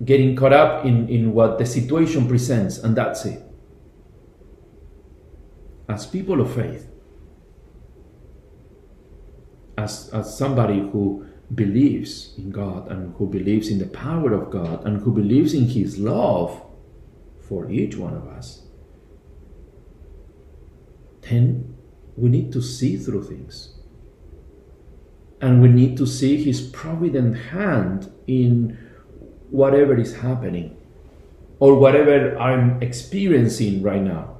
getting 0.04 0.36
caught 0.36 0.52
up 0.52 0.84
in, 0.84 1.08
in 1.08 1.32
what 1.32 1.58
the 1.58 1.66
situation 1.66 2.28
presents, 2.28 2.78
and 2.78 2.96
that's 2.96 3.24
it. 3.24 3.40
As 5.88 6.06
people 6.06 6.40
of 6.40 6.54
faith, 6.54 6.90
as, 9.78 10.08
as 10.12 10.36
somebody 10.36 10.80
who 10.80 11.26
believes 11.54 12.34
in 12.36 12.50
God 12.50 12.90
and 12.90 13.14
who 13.16 13.26
believes 13.26 13.68
in 13.68 13.78
the 13.78 13.86
power 13.86 14.32
of 14.32 14.50
God 14.50 14.84
and 14.86 15.02
who 15.02 15.12
believes 15.12 15.54
in 15.54 15.68
His 15.68 15.98
love 15.98 16.62
for 17.40 17.70
each 17.70 17.96
one 17.96 18.14
of 18.14 18.26
us, 18.28 18.62
then 21.22 21.76
we 22.16 22.28
need 22.28 22.52
to 22.52 22.62
see 22.62 22.96
through 22.96 23.24
things. 23.24 23.73
And 25.44 25.60
we 25.60 25.68
need 25.68 25.98
to 25.98 26.06
see 26.06 26.42
His 26.42 26.62
provident 26.62 27.36
hand 27.36 28.10
in 28.26 28.78
whatever 29.50 29.94
is 29.94 30.16
happening 30.16 30.74
or 31.58 31.74
whatever 31.74 32.34
I'm 32.38 32.82
experiencing 32.82 33.82
right 33.82 34.00
now. 34.00 34.38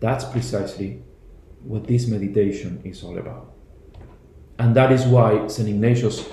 That's 0.00 0.26
precisely 0.26 1.02
what 1.64 1.86
this 1.86 2.06
meditation 2.06 2.82
is 2.84 3.02
all 3.02 3.16
about. 3.16 3.54
And 4.58 4.76
that 4.76 4.92
is 4.92 5.06
why 5.06 5.46
St. 5.46 5.66
Ignatius, 5.66 6.28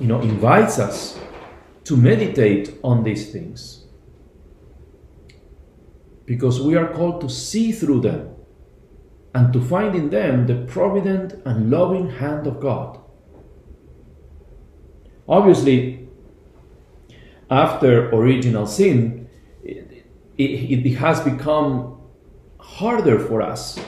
you 0.00 0.06
know, 0.06 0.22
invites 0.22 0.78
us 0.78 1.20
to 1.84 1.94
meditate 1.94 2.78
on 2.82 3.04
these 3.04 3.32
things. 3.32 3.84
Because 6.24 6.58
we 6.58 6.74
are 6.74 6.90
called 6.90 7.20
to 7.20 7.28
see 7.28 7.70
through 7.70 8.00
them 8.00 8.36
and 9.38 9.52
to 9.52 9.60
find 9.60 9.94
in 9.94 10.10
them 10.10 10.48
the 10.48 10.56
provident 10.66 11.32
and 11.44 11.70
loving 11.70 12.10
hand 12.10 12.44
of 12.48 12.58
God. 12.58 12.98
Obviously, 15.28 16.08
after 17.48 18.10
original 18.10 18.66
sin, 18.66 19.28
it, 19.62 20.04
it, 20.36 20.86
it, 20.86 20.94
has 20.96 21.20
become 21.20 22.00
harder 22.58 23.20
for 23.20 23.40
us 23.40 23.78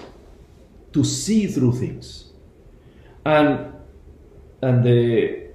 to 0.93 1.03
see 1.03 1.49
through 1.49 1.73
things. 1.73 2.31
And 3.27 3.73
and 4.63 4.85
the 4.85 5.49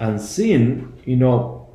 and 0.00 0.18
sin, 0.18 0.94
you 1.04 1.16
know, 1.16 1.68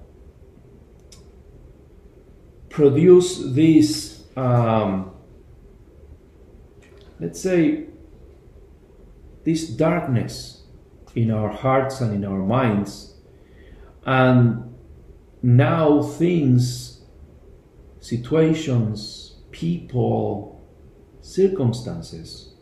produce 2.69 3.43
this 3.53 4.23
um, 4.35 5.10
let's 7.21 7.39
say, 7.39 7.85
this 9.45 9.69
darkness 9.69 10.63
in 11.15 11.29
our 11.29 11.49
hearts 11.49 12.01
and 12.01 12.15
in 12.15 12.25
our 12.25 12.39
minds, 12.39 13.15
and 14.05 14.75
now 15.43 16.01
things, 16.01 17.03
situations, 17.99 19.37
people, 19.51 20.59
circumstances 21.21 22.55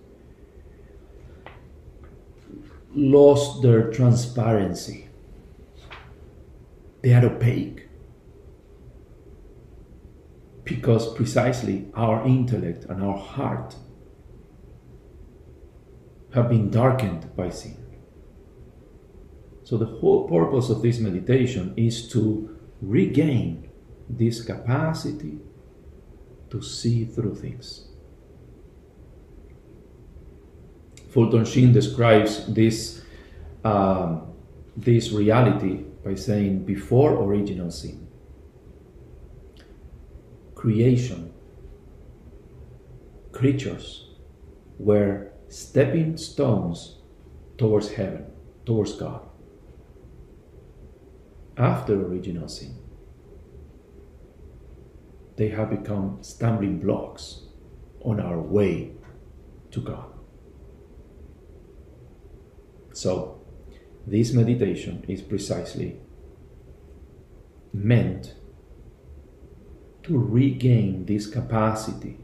lost 2.93 3.61
their 3.61 3.89
transparency. 3.91 5.07
They 7.01 7.13
are 7.13 7.25
opaque. 7.25 7.87
Because 10.65 11.13
precisely 11.13 11.87
our 11.93 12.25
intellect 12.27 12.85
and 12.85 13.01
our 13.01 13.17
heart 13.17 13.75
have 16.33 16.49
been 16.49 16.69
darkened 16.69 17.35
by 17.35 17.49
sin. 17.49 17.77
So, 19.63 19.77
the 19.77 19.85
whole 19.85 20.27
purpose 20.27 20.69
of 20.69 20.81
this 20.81 20.99
meditation 20.99 21.73
is 21.77 22.09
to 22.11 22.57
regain 22.81 23.69
this 24.09 24.41
capacity 24.43 25.39
to 26.49 26.61
see 26.61 27.05
through 27.05 27.35
things. 27.35 27.89
Fulton 31.09 31.45
Sheen 31.45 31.73
describes 31.73 32.45
this, 32.53 33.03
um, 33.63 34.33
this 34.77 35.11
reality 35.11 35.83
by 36.03 36.15
saying, 36.15 36.65
before 36.65 37.13
original 37.13 37.71
sin, 37.71 38.07
creation, 40.55 41.33
creatures 43.31 44.09
were 44.77 45.28
stepping 45.49 46.15
stones 46.15 46.99
towards 47.57 47.91
heaven, 47.91 48.25
towards 48.65 48.93
God. 48.93 49.21
After 51.57 51.93
original 51.93 52.47
sin, 52.47 52.75
they 55.35 55.49
have 55.49 55.69
become 55.69 56.19
stumbling 56.21 56.79
blocks 56.79 57.41
on 58.01 58.19
our 58.19 58.39
way 58.39 58.91
to 59.71 59.81
God. 59.81 60.05
So, 62.93 63.41
this 64.05 64.33
meditation 64.33 65.03
is 65.07 65.21
precisely 65.21 65.99
meant 67.73 68.35
to 70.03 70.17
regain 70.17 71.05
this 71.05 71.27
capacity 71.27 72.17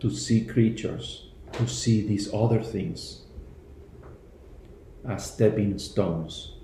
to 0.00 0.10
see 0.10 0.44
creatures 0.44 1.25
to 1.58 1.66
see 1.68 2.06
these 2.06 2.32
other 2.32 2.62
things 2.62 3.22
as 5.08 5.32
stepping 5.32 5.78
stones 5.78 6.54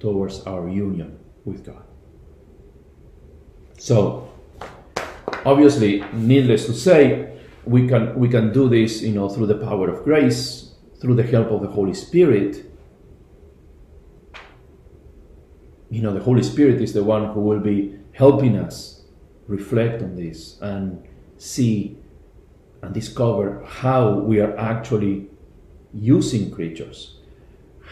towards 0.00 0.42
our 0.44 0.68
union 0.68 1.18
with 1.44 1.64
God. 1.64 1.84
So, 3.78 4.30
obviously, 5.44 6.04
needless 6.12 6.66
to 6.66 6.72
say, 6.72 7.36
we 7.64 7.86
can 7.86 8.18
we 8.18 8.28
can 8.28 8.52
do 8.52 8.68
this, 8.68 9.02
you 9.02 9.12
know, 9.12 9.28
through 9.28 9.46
the 9.46 9.58
power 9.58 9.88
of 9.88 10.04
grace, 10.04 10.74
through 11.00 11.14
the 11.14 11.22
help 11.22 11.50
of 11.50 11.62
the 11.62 11.68
Holy 11.68 11.94
Spirit. 11.94 12.64
You 15.90 16.02
know, 16.02 16.12
the 16.12 16.20
Holy 16.20 16.42
Spirit 16.42 16.80
is 16.80 16.92
the 16.92 17.04
one 17.04 17.32
who 17.32 17.40
will 17.40 17.60
be 17.60 17.98
helping 18.12 18.56
us 18.56 19.02
reflect 19.46 20.02
on 20.02 20.16
this 20.16 20.58
and 20.60 21.06
see 21.36 21.98
and 22.82 22.92
discover 22.92 23.64
how 23.64 24.14
we 24.14 24.40
are 24.40 24.56
actually 24.58 25.28
using 25.94 26.50
creatures, 26.50 27.18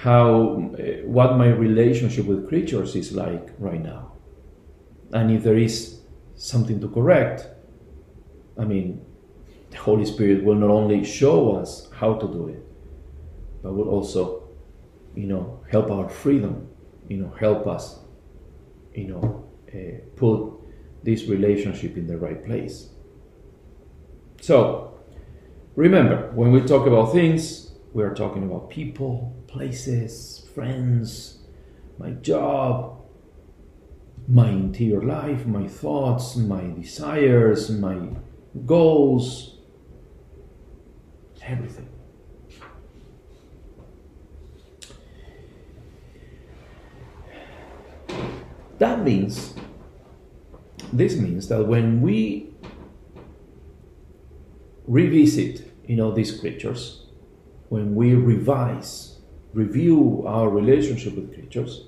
how 0.02 0.72
uh, 0.78 1.06
what 1.06 1.36
my 1.36 1.48
relationship 1.48 2.26
with 2.26 2.48
creatures 2.48 2.96
is 2.96 3.12
like 3.12 3.50
right 3.58 3.82
now, 3.82 4.12
and 5.12 5.30
if 5.30 5.42
there 5.42 5.58
is 5.58 6.00
something 6.34 6.80
to 6.80 6.88
correct, 6.88 7.46
I 8.58 8.64
mean, 8.64 9.04
the 9.70 9.76
Holy 9.76 10.04
Spirit 10.04 10.44
will 10.44 10.54
not 10.54 10.70
only 10.70 11.04
show 11.04 11.56
us 11.56 11.88
how 11.94 12.14
to 12.14 12.26
do 12.26 12.48
it, 12.48 12.62
but 13.62 13.72
will 13.74 13.88
also, 13.88 14.48
you 15.14 15.26
know, 15.26 15.60
help 15.70 15.90
our 15.90 16.08
freedom, 16.08 16.68
you 17.08 17.18
know, 17.18 17.32
help 17.38 17.66
us, 17.66 18.00
you 18.94 19.08
know, 19.08 19.48
uh, 19.74 20.00
put 20.16 20.52
this 21.02 21.24
relationship 21.24 21.96
in 21.96 22.06
the 22.06 22.16
right 22.16 22.44
place. 22.44 22.90
So, 24.40 24.98
remember, 25.76 26.30
when 26.34 26.50
we 26.50 26.62
talk 26.62 26.86
about 26.86 27.12
things, 27.12 27.72
we 27.92 28.02
are 28.02 28.14
talking 28.14 28.42
about 28.42 28.70
people, 28.70 29.36
places, 29.46 30.48
friends, 30.54 31.40
my 31.98 32.12
job, 32.12 33.02
my 34.26 34.48
interior 34.48 35.02
life, 35.02 35.44
my 35.44 35.68
thoughts, 35.68 36.36
my 36.36 36.62
desires, 36.70 37.68
my 37.70 37.98
goals, 38.64 39.58
everything. 41.42 41.88
That 48.78 49.04
means, 49.04 49.54
this 50.90 51.16
means 51.16 51.48
that 51.48 51.66
when 51.66 52.00
we 52.00 52.49
revisit, 54.90 55.72
you 55.86 55.94
know, 55.94 56.10
these 56.10 56.38
creatures, 56.40 57.06
when 57.68 57.94
we 57.94 58.14
revise, 58.14 59.20
review 59.54 60.24
our 60.26 60.50
relationship 60.50 61.14
with 61.14 61.32
creatures, 61.32 61.86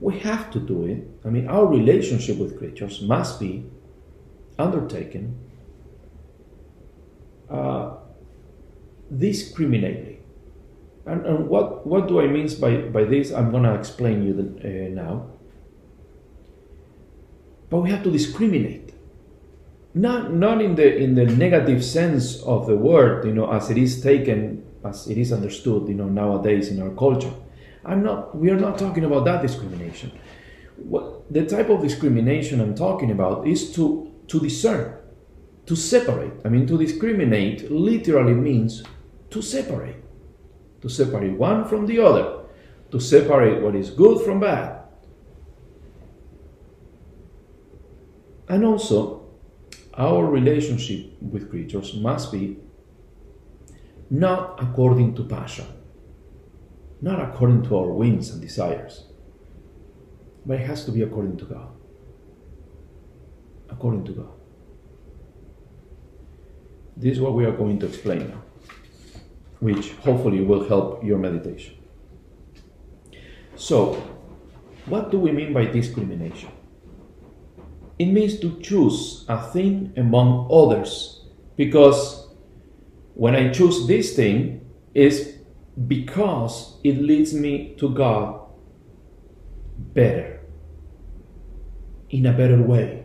we 0.00 0.18
have 0.18 0.50
to 0.50 0.58
do 0.58 0.84
it. 0.84 1.08
I 1.24 1.28
mean, 1.30 1.46
our 1.46 1.64
relationship 1.64 2.38
with 2.38 2.58
creatures 2.58 3.00
must 3.00 3.38
be 3.38 3.64
undertaken 4.58 5.38
uh, 7.48 7.94
discriminately. 9.16 10.18
And, 11.06 11.24
and, 11.24 11.48
what, 11.48 11.86
what 11.86 12.08
do 12.08 12.20
I 12.20 12.26
mean 12.26 12.48
by, 12.60 12.78
by 12.78 13.04
this? 13.04 13.30
I'm 13.30 13.52
going 13.52 13.62
to 13.62 13.74
explain 13.74 14.24
you 14.24 14.32
the, 14.32 14.42
uh, 14.42 14.88
now. 14.88 15.30
But 17.70 17.78
we 17.78 17.90
have 17.90 18.02
to 18.02 18.10
discriminate. 18.10 18.85
Not, 19.96 20.30
not 20.34 20.60
in 20.60 20.74
the 20.74 20.94
in 20.94 21.14
the 21.14 21.24
negative 21.24 21.82
sense 21.82 22.42
of 22.42 22.66
the 22.66 22.76
word, 22.76 23.24
you 23.24 23.32
know, 23.32 23.50
as 23.50 23.70
it 23.70 23.78
is 23.78 24.02
taken, 24.02 24.62
as 24.84 25.08
it 25.08 25.16
is 25.16 25.32
understood, 25.32 25.88
you 25.88 25.94
know, 25.94 26.04
nowadays 26.04 26.68
in 26.68 26.82
our 26.82 26.90
culture. 26.90 27.32
I'm 27.82 28.02
not. 28.02 28.36
We 28.36 28.50
are 28.50 28.60
not 28.60 28.78
talking 28.78 29.04
about 29.04 29.24
that 29.24 29.40
discrimination. 29.40 30.12
What 30.76 31.32
the 31.32 31.46
type 31.46 31.70
of 31.70 31.80
discrimination 31.80 32.60
I'm 32.60 32.74
talking 32.74 33.10
about 33.10 33.46
is 33.46 33.72
to 33.76 34.12
to 34.28 34.38
discern, 34.38 34.98
to 35.64 35.74
separate. 35.74 36.44
I 36.44 36.50
mean, 36.50 36.66
to 36.66 36.76
discriminate 36.76 37.70
literally 37.70 38.34
means 38.34 38.82
to 39.30 39.40
separate, 39.40 39.96
to 40.82 40.90
separate 40.90 41.38
one 41.38 41.64
from 41.64 41.86
the 41.86 42.00
other, 42.00 42.44
to 42.90 43.00
separate 43.00 43.62
what 43.62 43.74
is 43.74 43.88
good 43.88 44.20
from 44.26 44.40
bad. 44.40 44.82
And 48.46 48.62
also, 48.62 49.15
our 49.96 50.26
relationship 50.26 51.12
with 51.20 51.50
creatures 51.50 51.94
must 51.94 52.30
be 52.30 52.58
not 54.10 54.62
according 54.62 55.14
to 55.14 55.24
passion, 55.24 55.66
not 57.00 57.20
according 57.20 57.62
to 57.64 57.76
our 57.76 57.88
whims 57.88 58.30
and 58.30 58.40
desires, 58.40 59.06
but 60.44 60.60
it 60.60 60.66
has 60.66 60.84
to 60.84 60.92
be 60.92 61.02
according 61.02 61.36
to 61.38 61.44
God. 61.44 61.68
According 63.68 64.04
to 64.04 64.12
God. 64.12 64.32
This 66.96 67.14
is 67.14 67.20
what 67.20 67.34
we 67.34 67.44
are 67.44 67.52
going 67.52 67.78
to 67.80 67.86
explain 67.86 68.28
now, 68.28 68.42
which 69.60 69.92
hopefully 69.94 70.40
will 70.40 70.66
help 70.68 71.04
your 71.04 71.18
meditation. 71.18 71.74
So, 73.56 73.94
what 74.86 75.10
do 75.10 75.18
we 75.18 75.32
mean 75.32 75.52
by 75.52 75.66
discrimination? 75.66 76.50
It 77.98 78.06
means 78.06 78.38
to 78.40 78.60
choose 78.60 79.24
a 79.28 79.40
thing 79.50 79.92
among 79.96 80.48
others 80.50 81.24
because 81.56 82.28
when 83.14 83.34
I 83.34 83.50
choose 83.50 83.86
this 83.86 84.14
thing 84.14 84.68
is 84.94 85.38
because 85.88 86.78
it 86.84 87.00
leads 87.00 87.32
me 87.32 87.74
to 87.78 87.88
God 87.90 88.40
better, 89.78 90.40
in 92.10 92.26
a 92.26 92.32
better 92.32 92.60
way. 92.60 93.04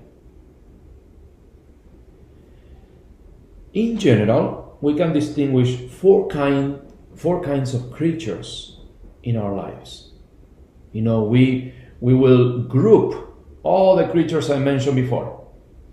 In 3.73 3.97
general, 3.97 4.77
we 4.81 4.95
can 4.95 5.13
distinguish 5.13 5.77
four, 5.89 6.27
kind, 6.27 6.79
four 7.15 7.41
kinds 7.41 7.73
of 7.73 7.91
creatures 7.91 8.79
in 9.23 9.37
our 9.37 9.55
lives. 9.55 10.11
You 10.91 11.01
know, 11.03 11.23
we, 11.23 11.73
we 12.01 12.13
will 12.13 12.63
group 12.63 13.30
all 13.63 13.95
the 13.95 14.07
creatures 14.07 14.49
I 14.49 14.59
mentioned 14.59 14.95
before 14.95 15.41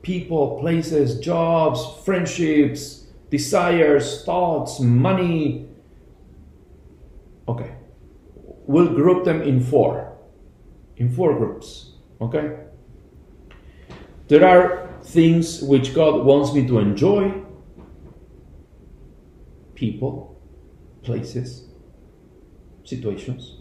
people, 0.02 0.58
places, 0.60 1.18
jobs, 1.20 1.84
friendships, 2.04 3.06
desires, 3.30 4.24
thoughts, 4.24 4.80
money. 4.80 5.68
Okay. 7.46 7.74
We'll 8.66 8.94
group 8.94 9.24
them 9.24 9.42
in 9.42 9.60
four. 9.60 10.16
In 10.96 11.10
four 11.10 11.36
groups. 11.36 11.92
Okay? 12.20 12.56
There 14.28 14.46
are 14.46 14.88
things 15.02 15.62
which 15.62 15.94
God 15.94 16.24
wants 16.24 16.52
me 16.52 16.66
to 16.68 16.78
enjoy 16.78 17.42
people, 19.74 20.40
places, 21.02 21.68
situations. 22.84 23.56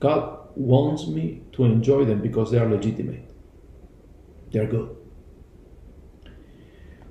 God 0.00 0.45
wants 0.56 1.06
me 1.06 1.42
to 1.52 1.64
enjoy 1.64 2.04
them 2.04 2.20
because 2.20 2.50
they 2.50 2.58
are 2.58 2.68
legitimate. 2.68 3.30
They 4.50 4.60
are 4.60 4.66
good. 4.66 4.96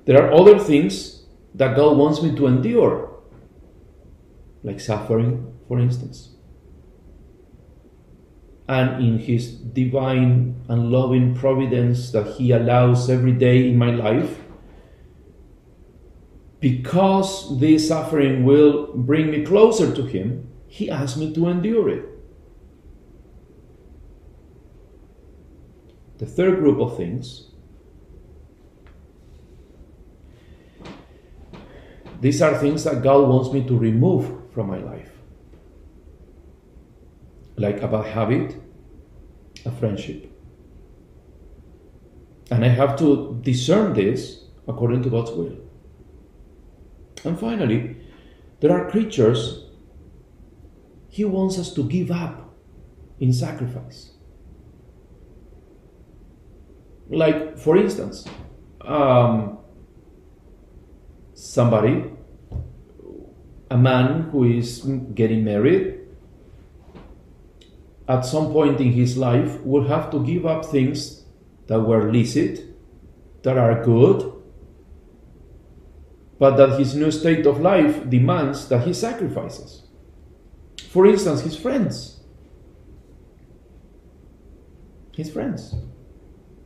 There 0.04 0.22
are 0.22 0.32
other 0.32 0.58
things 0.58 1.24
that 1.54 1.76
God 1.76 1.96
wants 1.96 2.22
me 2.22 2.34
to 2.36 2.46
endure, 2.46 3.22
like 4.62 4.80
suffering, 4.80 5.54
for 5.68 5.78
instance. 5.78 6.30
And 8.68 9.04
in 9.04 9.18
His 9.18 9.52
divine 9.52 10.64
and 10.68 10.90
loving 10.90 11.34
providence 11.34 12.10
that 12.10 12.34
He 12.36 12.50
allows 12.50 13.08
every 13.08 13.32
day 13.32 13.68
in 13.68 13.78
my 13.78 13.90
life, 13.90 14.38
because 16.58 17.60
this 17.60 17.88
suffering 17.88 18.44
will 18.44 18.92
bring 18.94 19.30
me 19.30 19.44
closer 19.44 19.94
to 19.94 20.02
Him, 20.02 20.48
He 20.66 20.90
asks 20.90 21.16
me 21.16 21.32
to 21.34 21.48
endure 21.48 21.88
it. 21.88 22.15
The 26.18 26.26
third 26.26 26.58
group 26.58 26.80
of 26.80 26.96
things, 26.96 27.50
these 32.20 32.40
are 32.40 32.56
things 32.56 32.84
that 32.84 33.02
God 33.02 33.28
wants 33.28 33.52
me 33.52 33.66
to 33.66 33.78
remove 33.78 34.50
from 34.52 34.68
my 34.68 34.78
life. 34.78 35.10
Like 37.56 37.82
a 37.82 37.88
bad 37.88 38.06
habit, 38.06 38.56
a 39.64 39.70
friendship. 39.70 40.32
And 42.50 42.64
I 42.64 42.68
have 42.68 42.96
to 42.98 43.38
discern 43.42 43.92
this 43.92 44.44
according 44.66 45.02
to 45.02 45.10
God's 45.10 45.32
will. 45.32 45.58
And 47.24 47.38
finally, 47.38 47.96
there 48.60 48.72
are 48.72 48.90
creatures 48.90 49.64
He 51.08 51.24
wants 51.24 51.58
us 51.58 51.74
to 51.74 51.84
give 51.84 52.10
up 52.10 52.54
in 53.20 53.32
sacrifice. 53.32 54.15
Like, 57.08 57.58
for 57.58 57.76
instance, 57.76 58.26
um, 58.80 59.58
somebody, 61.34 62.04
a 63.70 63.76
man 63.76 64.22
who 64.30 64.44
is 64.44 64.80
getting 65.14 65.44
married, 65.44 66.00
at 68.08 68.22
some 68.22 68.52
point 68.52 68.80
in 68.80 68.92
his 68.92 69.16
life 69.16 69.60
will 69.62 69.88
have 69.88 70.10
to 70.10 70.24
give 70.24 70.46
up 70.46 70.64
things 70.64 71.24
that 71.66 71.80
were 71.80 72.10
licit, 72.12 72.64
that 73.42 73.58
are 73.58 73.84
good, 73.84 74.32
but 76.38 76.56
that 76.56 76.78
his 76.78 76.94
new 76.94 77.10
state 77.10 77.46
of 77.46 77.60
life 77.60 78.08
demands 78.08 78.68
that 78.68 78.86
he 78.86 78.92
sacrifices. 78.92 79.84
For 80.90 81.06
instance, 81.06 81.40
his 81.42 81.56
friends. 81.56 82.20
His 85.14 85.30
friends. 85.30 85.74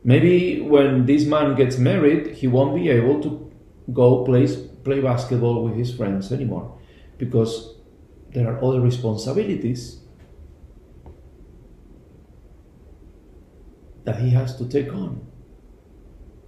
Maybe 0.03 0.61
when 0.61 1.05
this 1.05 1.25
man 1.25 1.55
gets 1.55 1.77
married, 1.77 2.35
he 2.35 2.47
won't 2.47 2.75
be 2.75 2.89
able 2.89 3.21
to 3.21 3.51
go 3.93 4.23
play, 4.23 4.47
play 4.83 4.99
basketball 5.01 5.63
with 5.63 5.75
his 5.75 5.93
friends 5.93 6.31
anymore 6.31 6.79
because 7.17 7.75
there 8.33 8.47
are 8.51 8.63
other 8.63 8.81
responsibilities 8.81 9.99
that 14.05 14.19
he 14.19 14.31
has 14.31 14.57
to 14.57 14.67
take 14.67 14.91
on 14.93 15.21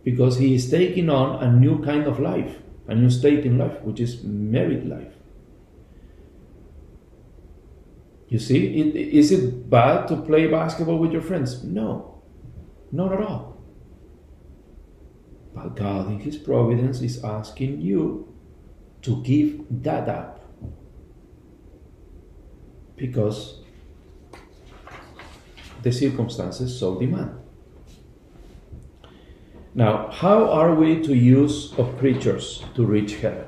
because 0.03 0.37
he 0.37 0.55
is 0.55 0.69
taking 0.69 1.09
on 1.09 1.41
a 1.43 1.51
new 1.51 1.81
kind 1.83 2.07
of 2.07 2.19
life, 2.19 2.57
a 2.87 2.95
new 2.95 3.09
state 3.09 3.45
in 3.45 3.57
life, 3.57 3.81
which 3.83 3.99
is 3.99 4.23
married 4.23 4.85
life. 4.85 5.13
You 8.27 8.39
see, 8.39 8.65
is 8.67 9.31
it 9.31 9.69
bad 9.69 10.07
to 10.07 10.17
play 10.17 10.47
basketball 10.47 10.97
with 10.97 11.11
your 11.11 11.21
friends? 11.21 11.63
No, 11.63 12.12
not 12.93 13.11
at 13.11 13.21
all. 13.21 13.57
But 15.55 15.75
God, 15.75 16.11
in 16.11 16.19
His 16.19 16.37
providence, 16.37 17.01
is 17.01 17.23
asking 17.23 17.81
you 17.81 18.33
to 19.01 19.21
give 19.23 19.65
that 19.83 20.07
up. 20.07 20.45
Because 22.95 23.59
the 25.81 25.91
circumstances 25.91 26.79
so 26.79 26.99
demand. 26.99 27.39
Now, 29.73 30.11
how 30.11 30.49
are 30.49 30.75
we 30.75 31.01
to 31.01 31.15
use 31.15 31.73
of 31.79 31.97
creatures 31.97 32.63
to 32.75 32.85
reach 32.85 33.15
heaven? 33.15 33.45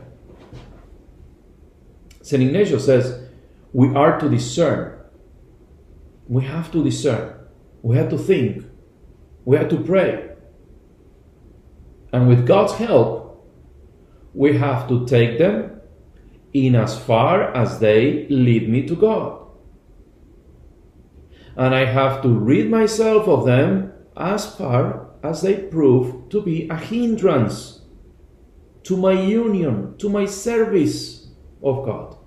St. 2.24 2.42
Ignatius 2.42 2.86
says 2.86 3.30
we 3.74 3.96
are 3.96 4.20
to 4.20 4.28
discern. 4.28 5.00
We 6.28 6.44
have 6.46 6.72
to 6.72 6.84
discern. 6.84 7.36
We 7.84 7.98
have 7.98 8.10
to 8.10 8.18
think. 8.18 8.65
We 9.46 9.58
have 9.58 9.70
to 9.70 9.78
pray. 9.78 10.32
And 12.12 12.28
with 12.28 12.48
God's 12.48 12.74
help, 12.74 13.48
we 14.34 14.58
have 14.58 14.88
to 14.90 15.06
take 15.06 15.38
them 15.38 15.82
in 16.54 16.76
as 16.76 16.98
far 16.98 17.56
as 17.56 17.80
they 17.80 18.28
lead 18.30 18.70
me 18.70 18.88
to 18.88 18.96
God. 18.96 19.42
And 21.56 21.74
I 21.74 21.86
have 21.86 22.22
to 22.24 22.30
rid 22.30 22.70
myself 22.70 23.28
of 23.28 23.46
them 23.46 23.94
as 24.18 24.46
far 24.56 25.10
as 25.24 25.42
they 25.42 25.56
prove 25.56 26.30
to 26.30 26.42
be 26.42 26.68
a 26.70 26.76
hindrance 26.76 27.82
to 28.84 28.96
my 28.96 29.14
union, 29.14 29.98
to 29.98 30.10
my 30.10 30.26
service 30.26 31.28
of 31.64 31.86
God. 31.86 32.18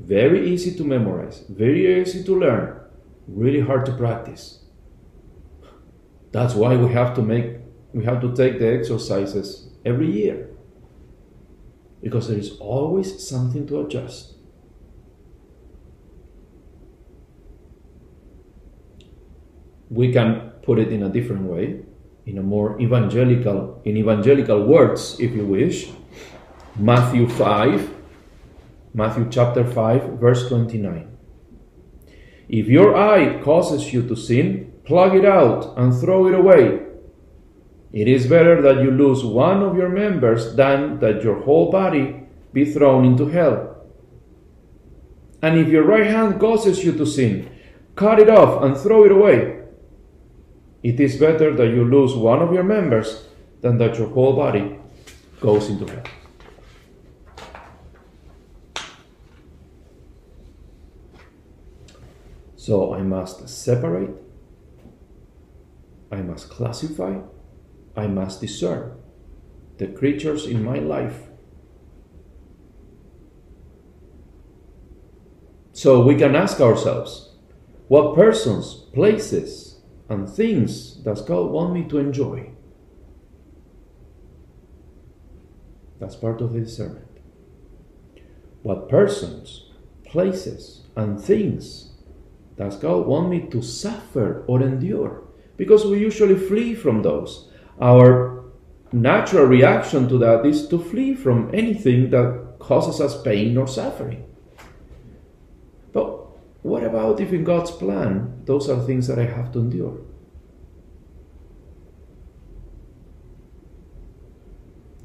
Very 0.00 0.48
easy 0.50 0.74
to 0.76 0.84
memorize, 0.84 1.44
very 1.48 2.00
easy 2.00 2.24
to 2.24 2.38
learn, 2.38 2.80
really 3.28 3.60
hard 3.60 3.86
to 3.86 3.92
practice. 3.92 4.64
That's 6.32 6.54
why 6.54 6.76
we 6.76 6.92
have 6.92 7.14
to 7.14 7.22
make 7.22 7.58
we 7.92 8.04
have 8.04 8.20
to 8.20 8.34
take 8.34 8.58
the 8.58 8.68
exercises 8.68 9.70
every 9.84 10.10
year. 10.10 10.50
Because 12.02 12.28
there 12.28 12.38
is 12.38 12.58
always 12.60 13.26
something 13.26 13.66
to 13.66 13.80
adjust. 13.80 14.34
We 19.90 20.12
can 20.12 20.50
put 20.62 20.78
it 20.78 20.92
in 20.92 21.02
a 21.02 21.08
different 21.08 21.44
way, 21.44 21.80
in 22.26 22.36
a 22.36 22.42
more 22.42 22.78
evangelical, 22.78 23.80
in 23.84 23.96
evangelical 23.96 24.64
words, 24.64 25.18
if 25.18 25.32
you 25.32 25.46
wish. 25.46 25.88
Matthew 26.76 27.26
5, 27.26 27.90
Matthew 28.92 29.28
chapter 29.30 29.64
5, 29.64 30.20
verse 30.20 30.46
29. 30.46 31.17
If 32.48 32.66
your 32.66 32.96
eye 32.96 33.40
causes 33.42 33.92
you 33.92 34.06
to 34.08 34.16
sin, 34.16 34.72
plug 34.84 35.14
it 35.14 35.24
out 35.24 35.76
and 35.76 35.94
throw 35.94 36.26
it 36.26 36.34
away. 36.34 36.80
It 37.92 38.08
is 38.08 38.26
better 38.26 38.60
that 38.62 38.82
you 38.82 38.90
lose 38.90 39.24
one 39.24 39.62
of 39.62 39.76
your 39.76 39.88
members 39.88 40.54
than 40.56 40.98
that 41.00 41.22
your 41.22 41.40
whole 41.40 41.70
body 41.70 42.22
be 42.52 42.64
thrown 42.64 43.04
into 43.04 43.26
hell. 43.28 43.76
And 45.42 45.58
if 45.58 45.68
your 45.68 45.84
right 45.84 46.06
hand 46.06 46.40
causes 46.40 46.84
you 46.84 46.92
to 46.92 47.06
sin, 47.06 47.50
cut 47.96 48.18
it 48.18 48.28
off 48.28 48.62
and 48.62 48.76
throw 48.76 49.04
it 49.04 49.12
away. 49.12 49.60
It 50.82 51.00
is 51.00 51.16
better 51.16 51.54
that 51.54 51.68
you 51.68 51.84
lose 51.84 52.14
one 52.14 52.40
of 52.40 52.52
your 52.52 52.64
members 52.64 53.26
than 53.60 53.78
that 53.78 53.98
your 53.98 54.08
whole 54.08 54.34
body 54.34 54.78
goes 55.40 55.68
into 55.68 55.86
hell. 55.86 56.04
So 62.68 62.92
I 62.92 63.00
must 63.00 63.48
separate, 63.48 64.10
I 66.12 66.16
must 66.16 66.50
classify, 66.50 67.20
I 67.96 68.06
must 68.08 68.42
discern 68.42 68.92
the 69.78 69.86
creatures 69.86 70.44
in 70.44 70.62
my 70.62 70.78
life. 70.78 71.28
So 75.72 76.02
we 76.02 76.14
can 76.14 76.36
ask 76.36 76.60
ourselves 76.60 77.36
what 77.86 78.14
persons, 78.14 78.84
places, 78.92 79.80
and 80.10 80.28
things 80.28 80.90
does 80.96 81.22
God 81.22 81.50
want 81.50 81.72
me 81.72 81.88
to 81.88 81.96
enjoy? 81.96 82.50
That's 85.98 86.16
part 86.16 86.42
of 86.42 86.52
the 86.52 86.60
discernment. 86.60 87.16
What 88.60 88.90
persons, 88.90 89.70
places, 90.04 90.82
and 90.94 91.18
things 91.18 91.87
does 92.58 92.76
God 92.76 93.06
want 93.06 93.30
me 93.30 93.46
to 93.50 93.62
suffer 93.62 94.44
or 94.48 94.60
endure? 94.60 95.22
Because 95.56 95.86
we 95.86 95.98
usually 95.98 96.34
flee 96.34 96.74
from 96.74 97.02
those. 97.02 97.48
Our 97.80 98.44
natural 98.92 99.46
reaction 99.46 100.08
to 100.08 100.18
that 100.18 100.44
is 100.44 100.66
to 100.68 100.78
flee 100.78 101.14
from 101.14 101.50
anything 101.54 102.10
that 102.10 102.56
causes 102.58 103.00
us 103.00 103.22
pain 103.22 103.56
or 103.56 103.68
suffering. 103.68 104.24
But 105.92 106.06
what 106.62 106.82
about 106.82 107.20
if 107.20 107.32
in 107.32 107.44
God's 107.44 107.70
plan 107.70 108.42
those 108.44 108.68
are 108.68 108.84
things 108.84 109.06
that 109.06 109.18
I 109.18 109.26
have 109.26 109.52
to 109.52 109.60
endure? 109.60 110.00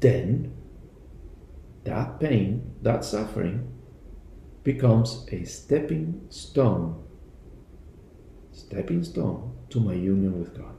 Then 0.00 0.52
that 1.84 2.18
pain, 2.20 2.74
that 2.82 3.04
suffering, 3.04 3.70
becomes 4.62 5.26
a 5.30 5.44
stepping 5.44 6.26
stone, 6.30 7.04
stepping 8.54 9.02
stone 9.02 9.52
to 9.70 9.80
my 9.80 9.94
union 9.94 10.38
with 10.38 10.56
God. 10.56 10.74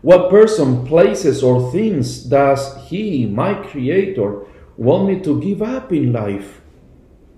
What 0.00 0.30
person, 0.30 0.86
places, 0.86 1.42
or 1.42 1.70
things 1.70 2.24
does 2.24 2.88
He, 2.88 3.26
my 3.26 3.54
Creator, 3.54 4.46
want 4.76 5.06
me 5.06 5.20
to 5.20 5.40
give 5.40 5.62
up 5.62 5.92
in 5.92 6.12
life 6.12 6.60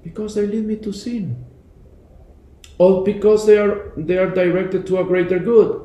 because 0.02 0.34
they 0.34 0.46
lead 0.46 0.66
me 0.66 0.76
to 0.76 0.92
sin? 0.92 1.44
Or 2.78 3.04
because 3.04 3.46
they 3.46 3.58
are, 3.58 3.92
they 3.96 4.18
are 4.18 4.30
directed 4.30 4.86
to 4.86 4.98
a 4.98 5.04
greater 5.04 5.38
good? 5.38 5.83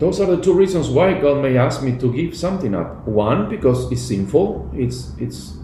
Those 0.00 0.18
are 0.18 0.24
the 0.24 0.40
two 0.40 0.54
reasons 0.54 0.88
why 0.88 1.20
God 1.20 1.42
may 1.42 1.58
ask 1.58 1.82
me 1.82 1.98
to 1.98 2.10
give 2.10 2.34
something 2.34 2.74
up. 2.74 3.06
One, 3.06 3.50
because 3.50 3.92
it's 3.92 4.00
sinful, 4.00 4.70
it's, 4.74 5.12
it's, 5.18 5.58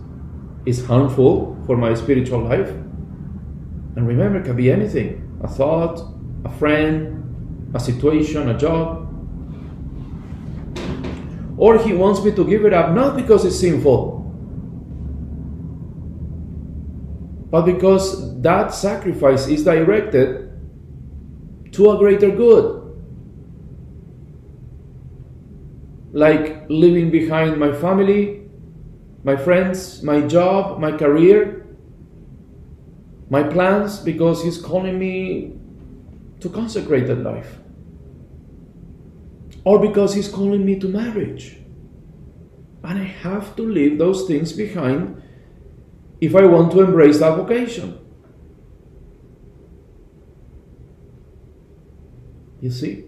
it's 0.66 0.84
harmful 0.84 1.56
for 1.66 1.78
my 1.78 1.94
spiritual 1.94 2.40
life. 2.40 2.68
And 2.68 4.06
remember, 4.06 4.40
it 4.40 4.44
can 4.44 4.54
be 4.54 4.70
anything 4.70 5.22
a 5.42 5.48
thought, 5.48 6.02
a 6.44 6.50
friend, 6.50 7.72
a 7.74 7.80
situation, 7.80 8.50
a 8.50 8.58
job. 8.58 9.08
Or 11.56 11.78
He 11.78 11.94
wants 11.94 12.22
me 12.22 12.32
to 12.32 12.44
give 12.44 12.66
it 12.66 12.74
up 12.74 12.92
not 12.92 13.16
because 13.16 13.46
it's 13.46 13.58
sinful, 13.58 14.20
but 17.50 17.62
because 17.62 18.38
that 18.42 18.74
sacrifice 18.74 19.48
is 19.48 19.64
directed 19.64 20.50
to 21.72 21.90
a 21.90 21.96
greater 21.96 22.30
good. 22.30 22.85
Like 26.16 26.64
leaving 26.70 27.10
behind 27.10 27.60
my 27.60 27.70
family, 27.70 28.40
my 29.22 29.36
friends, 29.36 30.02
my 30.02 30.22
job, 30.22 30.80
my 30.80 30.90
career, 30.90 31.66
my 33.28 33.42
plans, 33.42 33.98
because 33.98 34.42
He's 34.42 34.56
calling 34.56 34.98
me 34.98 35.58
to 36.40 36.48
consecrated 36.48 37.22
life. 37.22 37.58
Or 39.64 39.78
because 39.78 40.14
He's 40.14 40.28
calling 40.28 40.64
me 40.64 40.78
to 40.78 40.88
marriage. 40.88 41.58
And 42.82 42.98
I 42.98 43.04
have 43.04 43.54
to 43.56 43.62
leave 43.62 43.98
those 43.98 44.26
things 44.26 44.54
behind 44.54 45.22
if 46.22 46.34
I 46.34 46.46
want 46.46 46.72
to 46.72 46.80
embrace 46.80 47.18
that 47.18 47.36
vocation. 47.36 47.98
You 52.62 52.70
see, 52.70 53.04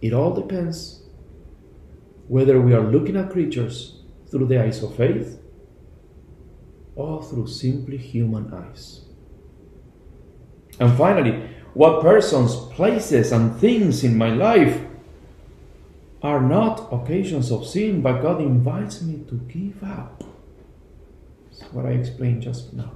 it 0.00 0.14
all 0.14 0.32
depends 0.32 0.99
whether 2.30 2.60
we 2.60 2.72
are 2.72 2.92
looking 2.92 3.16
at 3.16 3.28
creatures 3.28 4.02
through 4.30 4.46
the 4.46 4.62
eyes 4.62 4.84
of 4.84 4.94
faith 4.94 5.40
or 6.94 7.20
through 7.24 7.48
simply 7.48 7.96
human 7.96 8.54
eyes. 8.54 9.00
And 10.78 10.96
finally, 10.96 11.42
what 11.74 12.00
persons, 12.00 12.54
places, 12.76 13.32
and 13.32 13.58
things 13.58 14.04
in 14.04 14.16
my 14.16 14.30
life 14.30 14.80
are 16.22 16.40
not 16.40 16.88
occasions 16.92 17.50
of 17.50 17.66
sin, 17.66 18.00
but 18.00 18.22
God 18.22 18.40
invites 18.40 19.02
me 19.02 19.24
to 19.28 19.34
give 19.48 19.82
up. 19.82 20.22
That's 21.58 21.72
what 21.72 21.86
I 21.86 21.90
explained 21.90 22.42
just 22.42 22.72
now. 22.72 22.92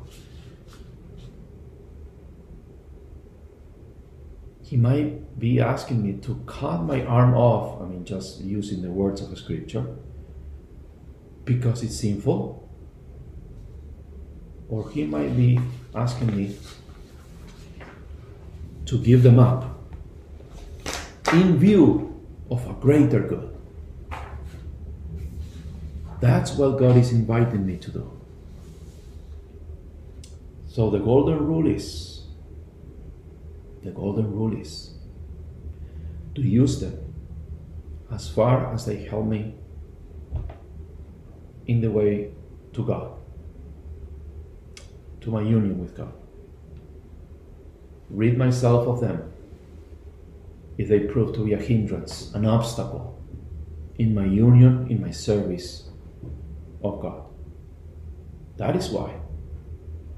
He 4.64 4.78
might 4.78 5.38
be 5.38 5.60
asking 5.60 6.02
me 6.02 6.14
to 6.22 6.42
cut 6.46 6.82
my 6.82 7.04
arm 7.04 7.34
off, 7.34 7.82
I 7.82 7.84
mean, 7.84 8.04
just 8.06 8.40
using 8.40 8.80
the 8.80 8.90
words 8.90 9.20
of 9.20 9.28
the 9.28 9.36
scripture, 9.36 9.86
because 11.44 11.82
it's 11.82 12.00
sinful. 12.00 12.66
Or 14.70 14.88
he 14.88 15.04
might 15.04 15.36
be 15.36 15.60
asking 15.94 16.34
me 16.34 16.56
to 18.86 18.98
give 18.98 19.22
them 19.22 19.38
up 19.38 19.78
in 21.34 21.58
view 21.58 22.24
of 22.50 22.66
a 22.68 22.72
greater 22.72 23.20
good. 23.20 23.54
That's 26.20 26.52
what 26.52 26.78
God 26.78 26.96
is 26.96 27.12
inviting 27.12 27.66
me 27.66 27.76
to 27.76 27.90
do. 27.90 28.20
So 30.68 30.88
the 30.88 30.98
golden 30.98 31.46
rule 31.46 31.66
is 31.66 32.13
the 33.84 33.90
golden 33.90 34.30
rule 34.30 34.58
is 34.58 34.94
to 36.34 36.42
use 36.42 36.80
them 36.80 37.14
as 38.10 38.28
far 38.28 38.72
as 38.72 38.86
they 38.86 39.04
help 39.04 39.26
me 39.26 39.54
in 41.66 41.80
the 41.80 41.90
way 41.90 42.30
to 42.72 42.84
God, 42.84 43.12
to 45.20 45.30
my 45.30 45.42
union 45.42 45.78
with 45.78 45.96
God. 45.96 46.12
rid 48.10 48.38
myself 48.38 48.86
of 48.86 49.00
them 49.00 49.32
if 50.78 50.88
they 50.88 51.00
prove 51.00 51.34
to 51.34 51.44
be 51.44 51.52
a 51.52 51.58
hindrance, 51.58 52.32
an 52.34 52.44
obstacle 52.44 53.20
in 53.98 54.14
my 54.14 54.24
union, 54.24 54.86
in 54.90 55.00
my 55.00 55.10
service 55.10 55.88
of 56.82 57.00
God. 57.00 57.24
That 58.56 58.76
is 58.76 58.88
why 58.90 59.20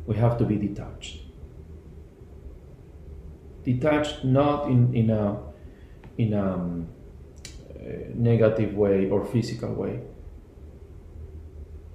we 0.06 0.16
have 0.16 0.38
to 0.38 0.44
be 0.44 0.56
detached. 0.56 1.25
Detached 3.66 4.24
not 4.24 4.68
in, 4.68 4.94
in 4.94 5.10
a, 5.10 5.42
in 6.16 6.32
a 6.32 6.54
um, 6.54 6.88
negative 8.14 8.74
way 8.74 9.10
or 9.10 9.24
physical 9.24 9.74
way, 9.74 10.00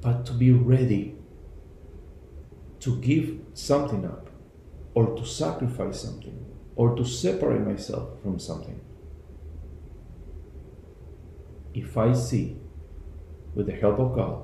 but 0.02 0.26
to 0.26 0.34
be 0.34 0.52
ready 0.52 1.16
to 2.82 3.00
give 3.00 3.40
something 3.54 4.06
up 4.06 4.30
or 4.94 5.16
to 5.16 5.26
sacrifice 5.26 6.02
something 6.02 6.46
or 6.76 6.96
to 6.96 7.06
separate 7.06 7.62
myself 7.62 8.22
from 8.22 8.38
something. 8.38 8.82
If 11.74 11.98
I 11.98 12.14
see, 12.14 12.58
with 13.56 13.68
the 13.68 13.74
help 13.74 14.00
of 14.00 14.16
God, 14.16 14.44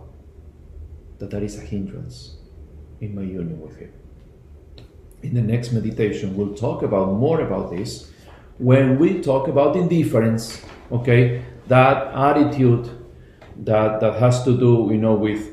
that 1.20 1.30
that 1.32 1.44
is 1.44 1.58
a 1.58 1.62
hindrance 1.62 2.38
in 3.02 3.16
my 3.16 3.22
union 3.22 3.60
with 3.60 3.78
Him. 3.78 3.92
In 5.28 5.34
the 5.34 5.42
next 5.42 5.74
meditation, 5.74 6.38
we'll 6.38 6.56
talk 6.56 6.84
about 6.84 7.12
more 7.12 7.42
about 7.42 7.70
this 7.70 8.10
when 8.60 8.98
we 8.98 9.22
talk 9.22 9.50
about 9.50 9.76
indifference, 9.76 10.64
okay? 10.90 11.44
That 11.68 12.14
attitude 12.16 12.90
that, 13.58 14.00
that 14.00 14.14
has 14.22 14.46
to 14.46 14.58
do, 14.58 14.88
you 14.90 14.98
know, 14.98 15.16
with 15.16 15.52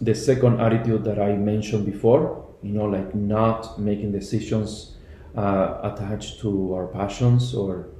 the 0.00 0.16
second 0.16 0.60
attitude 0.60 1.04
that 1.04 1.20
I 1.20 1.36
mentioned 1.36 1.86
before, 1.86 2.44
you 2.60 2.72
know, 2.72 2.86
like 2.86 3.14
not 3.14 3.78
making 3.78 4.10
decisions 4.10 4.96
uh, 5.36 5.78
attached 5.84 6.40
to 6.40 6.74
our 6.74 6.88
passions 6.88 7.54
or 7.54 7.90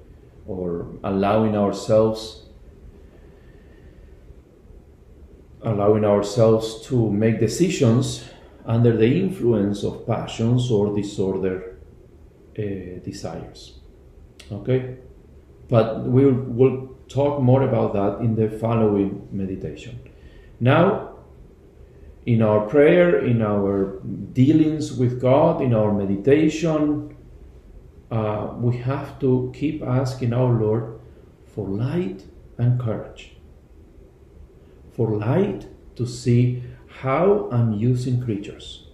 or 0.46 0.88
allowing 1.04 1.56
ourselves 1.56 2.42
allowing 5.62 6.04
ourselves 6.04 6.84
to 6.86 7.10
make 7.10 7.40
decisions 7.40 8.28
under 8.64 8.96
the 8.96 9.20
influence 9.20 9.84
of 9.84 10.06
passions 10.06 10.70
or 10.70 10.94
disorder 10.94 11.76
uh, 12.58 12.62
desires. 13.04 13.78
Okay, 14.50 14.96
but 15.68 16.04
we 16.04 16.24
will 16.24 16.32
we'll 16.32 16.88
talk 17.08 17.40
more 17.40 17.62
about 17.62 17.92
that 17.92 18.24
in 18.24 18.34
the 18.34 18.48
following 18.48 19.28
meditation. 19.30 19.98
Now, 20.60 21.14
in 22.26 22.42
our 22.42 22.66
prayer, 22.66 23.24
in 23.24 23.42
our 23.42 24.00
dealings 24.32 24.92
with 24.92 25.20
God, 25.20 25.60
in 25.60 25.74
our 25.74 25.92
meditation, 25.92 27.16
uh, 28.10 28.54
we 28.56 28.78
have 28.78 29.18
to 29.20 29.52
keep 29.54 29.82
asking 29.82 30.32
our 30.32 30.52
Lord 30.52 31.00
for 31.46 31.68
light 31.68 32.24
and 32.58 32.80
courage. 32.80 33.36
For 34.92 35.10
light 35.10 35.66
to 35.96 36.06
see 36.06 36.62
how 37.00 37.48
I'm 37.50 37.72
using 37.72 38.22
creatures. 38.22 38.86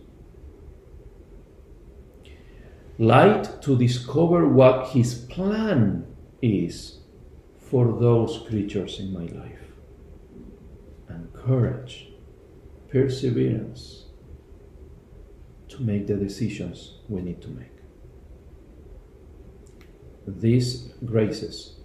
Light 2.98 3.62
to 3.62 3.76
discover 3.76 4.48
what 4.48 4.88
His 4.88 5.14
plan 5.14 6.06
is 6.42 6.98
for 7.58 7.98
those 8.00 8.44
creatures 8.48 8.98
in 8.98 9.12
my 9.12 9.26
life. 9.26 9.58
And 11.08 11.32
courage 11.32 12.08
perseverance 12.90 14.06
to 15.68 15.82
make 15.82 16.06
the 16.06 16.16
decisions 16.16 16.94
we 17.08 17.22
need 17.22 17.40
to 17.42 17.48
make. 17.48 17.76
These 20.26 20.92
graces 21.04 21.76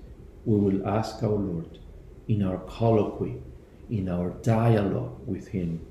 we 0.46 0.58
will 0.58 0.88
ask 0.88 1.22
our 1.24 1.30
Lord 1.30 1.80
in 2.28 2.44
our 2.44 2.58
colloquy, 2.58 3.42
in 3.90 4.10
our 4.10 4.30
dialogue 4.42 5.28
with 5.28 5.48
Him, 5.50 5.86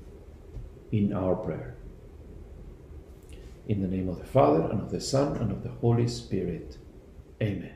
in 0.91 1.13
our 1.13 1.35
prayer. 1.35 1.75
In 3.67 3.81
the 3.81 3.87
name 3.87 4.09
of 4.09 4.19
the 4.19 4.25
Father, 4.25 4.61
and 4.61 4.81
of 4.81 4.91
the 4.91 5.01
Son, 5.01 5.37
and 5.37 5.51
of 5.51 5.63
the 5.63 5.69
Holy 5.69 6.07
Spirit. 6.07 6.77
Amen. 7.41 7.74